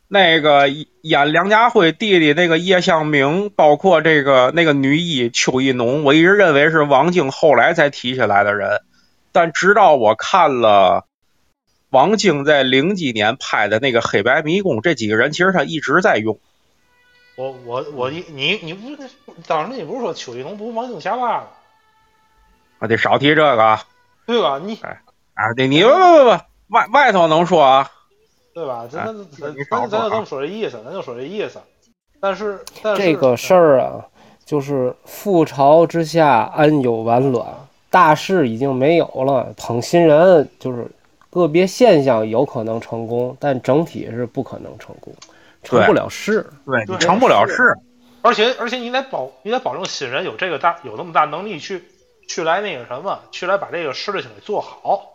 [0.09, 8.83] 那个演梁家辉弟弟那个叶向明，包括这个那个女一邱一农，我一直认为是王晶后来才提起来的人，
[9.33, 11.07] 但直到我看了
[11.91, 16.39] 王晶在零几年拍的那个《黑白迷宫》，这几个人其实他一直在用。
[17.37, 19.11] 我我我你你你不是
[19.47, 21.45] 当时你不是说邱一农不是王晶下巴吗？
[22.79, 23.83] 啊得少提这个啊！
[24.27, 24.61] 对吧？
[24.63, 25.01] 你哎
[25.35, 26.31] 啊，对你不不不不，
[26.69, 27.91] 外外头能说啊？
[28.57, 28.89] 对吧？
[28.91, 31.59] 咱哎咱咱咱咱就这么说这意思，咱就说这意思。
[32.19, 34.03] 但是但是这个事儿啊，
[34.47, 37.47] 就是覆巢之下安有完卵，
[37.91, 39.53] 大势已经没有了。
[39.59, 40.91] 捧新人就是
[41.29, 45.13] 个别现象有可能成功，但整体是不可能成功，
[45.63, 46.49] 成不了事。
[46.65, 47.63] 对对你成不了事。
[48.23, 51.85] 而且而且你得保你得保证新人有这个大有那么大能力去
[52.27, 55.13] 去来那个什么，去来把这个事情给做好。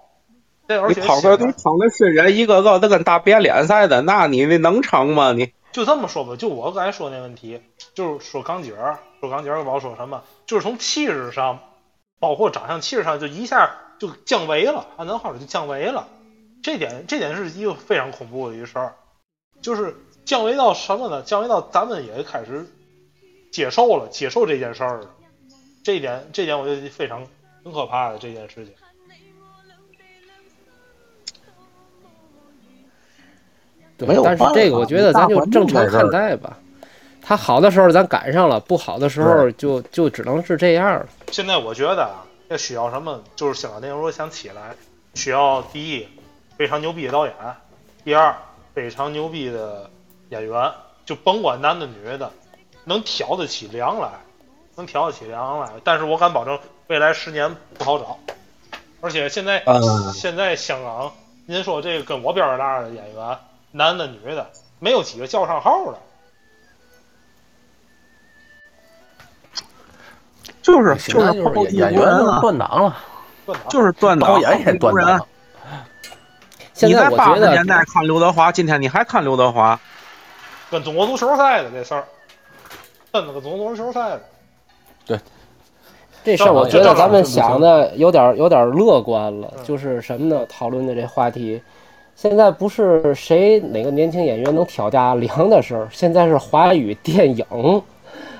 [0.89, 5.33] 你跑个你新人捧的新人一个个都跟大变脸似的，那你那能成吗？
[5.33, 7.61] 你就这么说吧，就我刚才说那问题，
[7.93, 11.59] 就是说钢姐儿，说钢姐儿，我要说什么，就是从气质上，
[12.19, 16.07] 包括长相气质上，就一下就降维了，按咱话说就降维了。
[16.61, 18.95] 这点这点是一个非常恐怖的一个事儿，
[19.61, 19.95] 就是
[20.25, 21.21] 降维到什么呢？
[21.21, 22.65] 降维到咱们也开始
[23.51, 25.09] 接受了，接受这件事儿了。
[25.83, 27.25] 这一点，这点我觉得非常
[27.63, 28.73] 很可怕的这件事情。
[34.07, 36.57] 没有但是这个我觉得咱就正常看待吧。
[37.21, 41.05] 他好的时候咱赶上了，不好的时候就就只能是这样了。
[41.31, 43.21] 现在我觉得啊，这需要什么？
[43.35, 44.75] 就是香港电影如果想起来，
[45.13, 46.07] 需要第一
[46.57, 47.33] 非常牛逼的导演，
[48.03, 48.35] 第二
[48.73, 49.89] 非常牛逼的
[50.29, 50.71] 演员，
[51.05, 52.31] 就甭管男的女的，
[52.85, 54.09] 能挑得起梁来，
[54.75, 55.69] 能挑得起梁来。
[55.83, 56.57] 但是我敢保证，
[56.87, 58.17] 未来十年不好找。
[58.99, 61.11] 而且现在、嗯现在香港，
[61.45, 63.37] 您说这个跟我边儿大的演员，
[63.71, 64.49] 男的女的，
[64.79, 65.97] 没有几个叫上号的。
[70.61, 71.33] 就是就是
[71.75, 72.97] 演演员就是断档了，
[73.67, 75.25] 就是断档，导演也断档。
[76.73, 79.79] 现你在在我觉得八十年代看刘德华，今天你还看刘德华？
[80.69, 82.05] 跟中国足球赛的这事儿，
[83.11, 84.21] 跟那个中国足球赛的。
[85.05, 85.19] 对
[86.23, 89.51] 这事儿，我觉得咱们想的有点有点乐观了。
[89.57, 90.45] 嗯就是什么呢？
[90.45, 91.61] 讨论的这话题，
[92.15, 97.45] 现在不是谁哪个年轻演员能挑大梁的事儿，现在是华语电影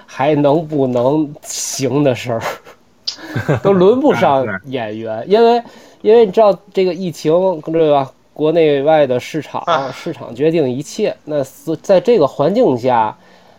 [0.05, 2.41] 还能不能行的事儿，
[3.63, 5.63] 都轮不上演员，因为
[6.01, 8.11] 因为你知道这个疫情对吧？
[8.33, 11.15] 国内外的市场啊市场决定一切。
[11.25, 13.15] 那是在这个环境下，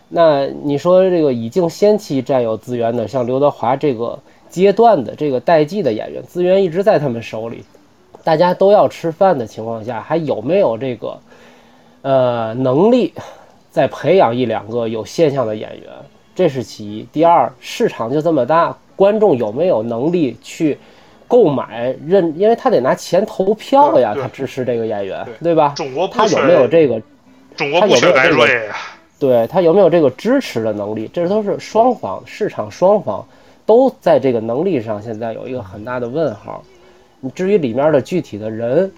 [0.09, 4.19] 那你说这个已经先期占有资源的，像刘德华这个
[4.49, 7.63] 阶段的这个代际的演员，资源一直在他们手里，
[8.23, 11.19] 大家都要吃饭的情况下，还有没有这个
[12.01, 13.13] 呃能力
[13.69, 15.89] 再培养一两个有现象的演员？
[16.35, 17.07] 这是其一。
[17.11, 20.77] 第二，市场就这么大，观众有没有能力去
[21.27, 22.33] 购买认？
[22.39, 25.73] 因为他得拿钱投票呀，他支持这个演员，对对吧？
[25.75, 27.01] 中国他有没有这个
[27.55, 28.75] 中国不缺白瑞呀，
[29.19, 33.23] 对他有没有这个支持的能力，这都是双方市场双方
[33.65, 36.63] 都在这个能力上现在有一个很大的问号。
[37.23, 38.91] 你至于里面的具体的人，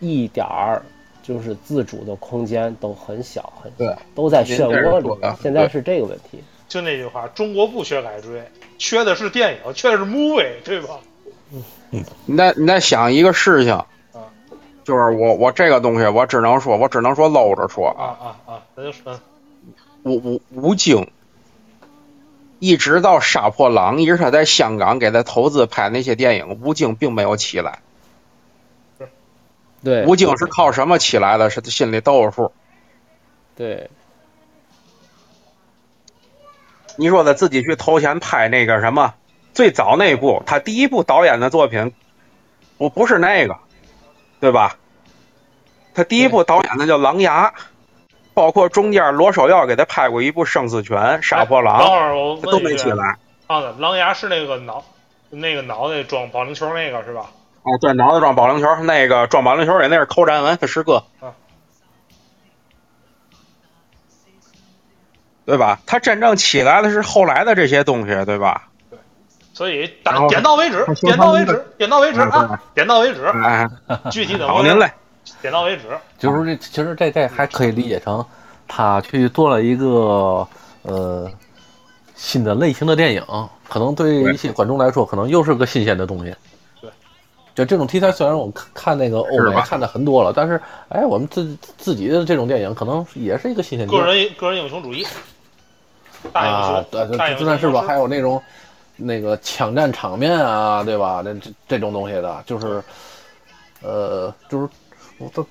[0.00, 0.82] 一点儿
[1.22, 5.36] 就是自主的空间都很小很对小，都在漩涡里的。
[5.40, 6.42] 现在是这个问题。
[6.66, 8.42] 就那句话，中国不缺改锥，
[8.78, 10.98] 缺的是电影，缺的是 movie，对吧？
[12.26, 13.86] 你再你再想一个事情啊，
[14.82, 18.62] 就是我我这个东西，我只能说，我只能说搂着说啊啊啊！
[18.74, 19.20] 那就说，
[20.02, 21.08] 吴吴吴京，
[22.60, 27.80] 一直到杀破狼，一直他在香港给他投资拍那些电影，吴京并没有起来。
[29.82, 31.48] 对，吴京是靠什么起来的？
[31.50, 32.52] 是他心里都有数。
[33.56, 33.90] 对
[36.96, 39.14] 你说他自己去投钱拍那个什么，
[39.54, 41.94] 最早那部，他第一部导演的作品，
[42.76, 43.56] 不不是那个，
[44.38, 44.76] 对吧？
[45.94, 47.48] 他第一部导演的叫《狼牙》，
[48.34, 53.16] 包括中间罗守耀给他拍过一部《生死拳》《杀破狼等》，会儿我他都没起来。
[53.46, 54.84] 啊，狼牙是那个脑，
[55.30, 57.30] 那个脑袋装保龄球那个是吧？
[57.62, 61.34] 哦，对，脑袋装保龄球，那个装保龄球也那是寇占文，他师哥，啊
[65.44, 65.80] 对吧？
[65.84, 68.68] 他真正起来的是后来的这些东西，对吧？
[69.52, 73.68] 所以打点到为止点到为止点到为止嗯啊，点到为止，哎，
[74.10, 74.54] 具体怎么？
[74.54, 74.90] 好您嘞，
[75.40, 75.82] 点到为止。
[76.18, 78.24] 就是这，其实这这还可以理解成
[78.68, 80.46] 他去做了一个
[80.82, 81.30] 呃
[82.14, 83.24] 新的类型的电影，
[83.68, 86.34] 可能对一些观众来说，可能又是个新鲜的东西。
[86.80, 86.90] 对，
[87.54, 95.06] 就这种题材，虽然我们看那个欧美看的很多了，但是哎，我们自自己的这种电影可能也是一个新鲜劲个人个人英雄主义，
[96.32, 98.40] 大英啊雄，，对对，就算是吧，还有那种
[98.96, 101.22] 那个枪战场面啊，对吧？
[101.22, 102.82] 这这这种东西的，就是
[103.82, 104.68] 呃，就是
[105.20, 105.46] 我都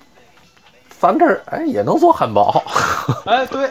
[0.98, 2.62] 咱这儿哎也能做汉堡，
[3.24, 3.70] 哎，对，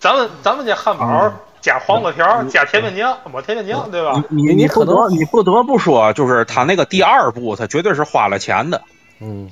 [0.00, 4.24] 咱们咱们这汉堡加黄瓜条，加甜面酱，抹甜面酱，对吧？
[4.30, 8.82] 你你你不可能得你不得不说，就是他那个第二部，他绝对是花了钱的。
[9.20, 9.50] 嗯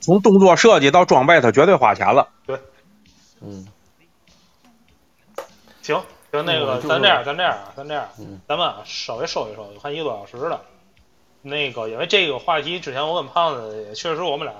[0.00, 2.28] 从动作设计到装备，他绝对花钱了。
[2.46, 2.58] 对
[3.42, 3.66] 嗯
[5.82, 6.00] 行，
[6.30, 10.62] 行，那个咱这样，咱这样啊，咱这样嗯，咱们啊稍微收一收，看一个多小时了。
[11.42, 14.54] 那个，因为这个话题之前我跟胖子也确实我们俩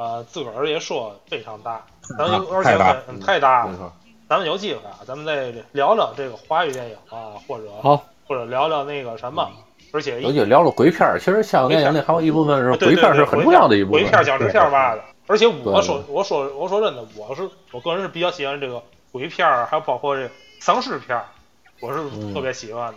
[0.00, 1.84] 呃自个儿也说非常大，
[2.16, 3.72] 咱们有而且太大很太大了。
[3.72, 3.92] 没错，
[4.26, 9.46] 咱们有机会啊，咱们再聊聊这个华语电影啊，或者好，或者聊聊那个什么，
[9.92, 14.00] 而且尤其聊了鬼片儿，其实香港电影里还有一部分是鬼片儿是很重要的一部分。
[14.00, 15.02] 鬼片、僵尸片儿嘛的。
[15.26, 18.82] 而且我对说，我说，我说真的，我是我个人是比较喜欢这个
[19.12, 21.26] 鬼片儿，还有包括这丧尸片儿，
[21.80, 22.94] 我是嗯特别喜欢的。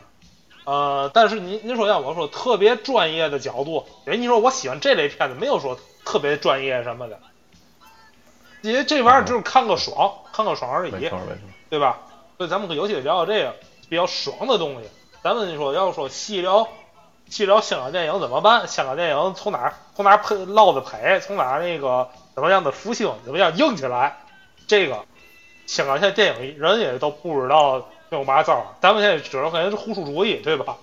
[0.64, 7.20] 呃，但是您您说要我说特别专业的角度，因为你说我喜欢这类片子，没有说特别专业什么的，
[8.62, 10.92] 因为这玩意儿就是看个爽，看个爽而已。
[11.70, 11.98] 对吧？
[12.38, 13.56] 所以咱们可尤其得聊聊这个
[13.90, 14.90] 比较爽的东西。
[15.24, 16.68] 咱们说要说细聊
[17.30, 18.68] 细聊香港电影怎么办？
[18.68, 24.18] 香港电影从哪儿从哪儿配落的胚，从哪儿那个怎么样的复兴，怎么样硬起来？
[24.68, 25.04] 这个
[25.66, 30.78] 香港现在电影人也都不知道有嘛招儿，咱们现在只能感觉是胡出主意，对吧？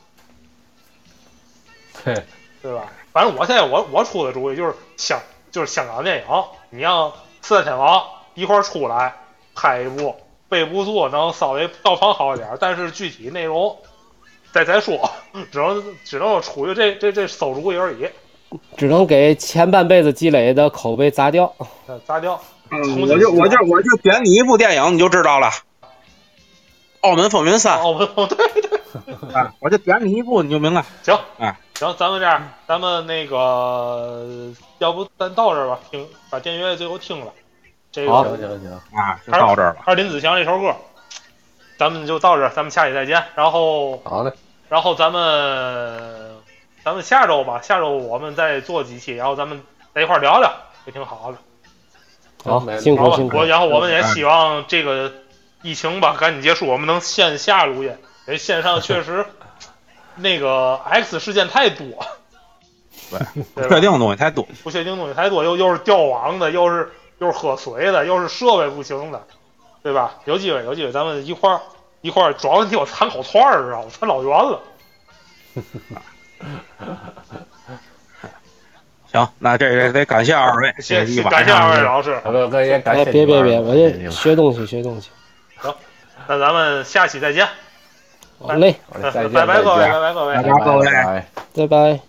[2.05, 2.15] 对，
[2.63, 2.91] 对吧？
[3.13, 5.19] 反正我现在我我出的主意就是香
[5.51, 7.11] 就是香港电影，你让
[7.41, 8.05] 四大天王
[8.35, 9.15] 一块儿出来
[9.55, 10.15] 拍一部，
[10.49, 13.75] 备不住能稍微票房好一点，但是具体内容
[14.53, 15.11] 再再说，
[15.51, 18.07] 只能只能出于这这这馊主意而已，
[18.77, 21.53] 只能给前半辈子积累的口碑砸掉。
[21.87, 22.39] 呃砸掉。
[22.71, 25.49] 嗯，我就我就我就点你一部电影，你就知道了，
[27.03, 30.85] 《澳门风云三》哦，不对对，啊，我就点你一部，你就明白。
[31.03, 37.33] 行，哎，行，咱们这样，咱们那个，要不咱到这儿吧，听把电乐最后听了，
[37.91, 39.77] 这行个行行，啊，就到这儿了。
[39.85, 40.75] 还是林子祥这首歌，
[41.79, 43.25] 咱们就到这儿，咱们下期再见。
[43.35, 44.33] 然后，好嘞，
[44.69, 46.37] 然后咱们，
[46.85, 49.63] 咱们下周吧，下周我们再做几期，然后咱们
[49.95, 50.53] 在一块儿聊聊，
[50.85, 51.39] 也挺好的，
[52.45, 53.29] 好辛苦辛？
[53.29, 53.47] 苦我。
[53.47, 55.11] 然后我们也希望这个
[55.63, 57.91] 疫情吧赶紧结束，我们能线下录音，
[58.27, 59.25] 因为线上确实
[60.17, 61.87] 那个 X 事件太多，
[63.11, 63.21] 对，
[63.55, 64.47] 不确定的东西太多。
[64.63, 69.23] 不确定东西太多，又又是掉网的，又是又是喝水的，又是设备不行的，
[69.83, 70.15] 对吧？
[70.25, 71.61] 有机会有机会，咱们一块儿
[72.01, 74.63] 一块儿，主要问题我馋口串儿啊，我馋老远了。
[79.13, 85.11] 行，那这个得感谢二位，谢谢感谢二位老师，不不也感哎，谢别别别，我这学东西学东西。
[86.31, 87.45] 那咱们下期再见。
[88.39, 90.87] 好嘞，拜拜各位，拜拜各位，拜拜各位，
[91.57, 92.01] 拜拜。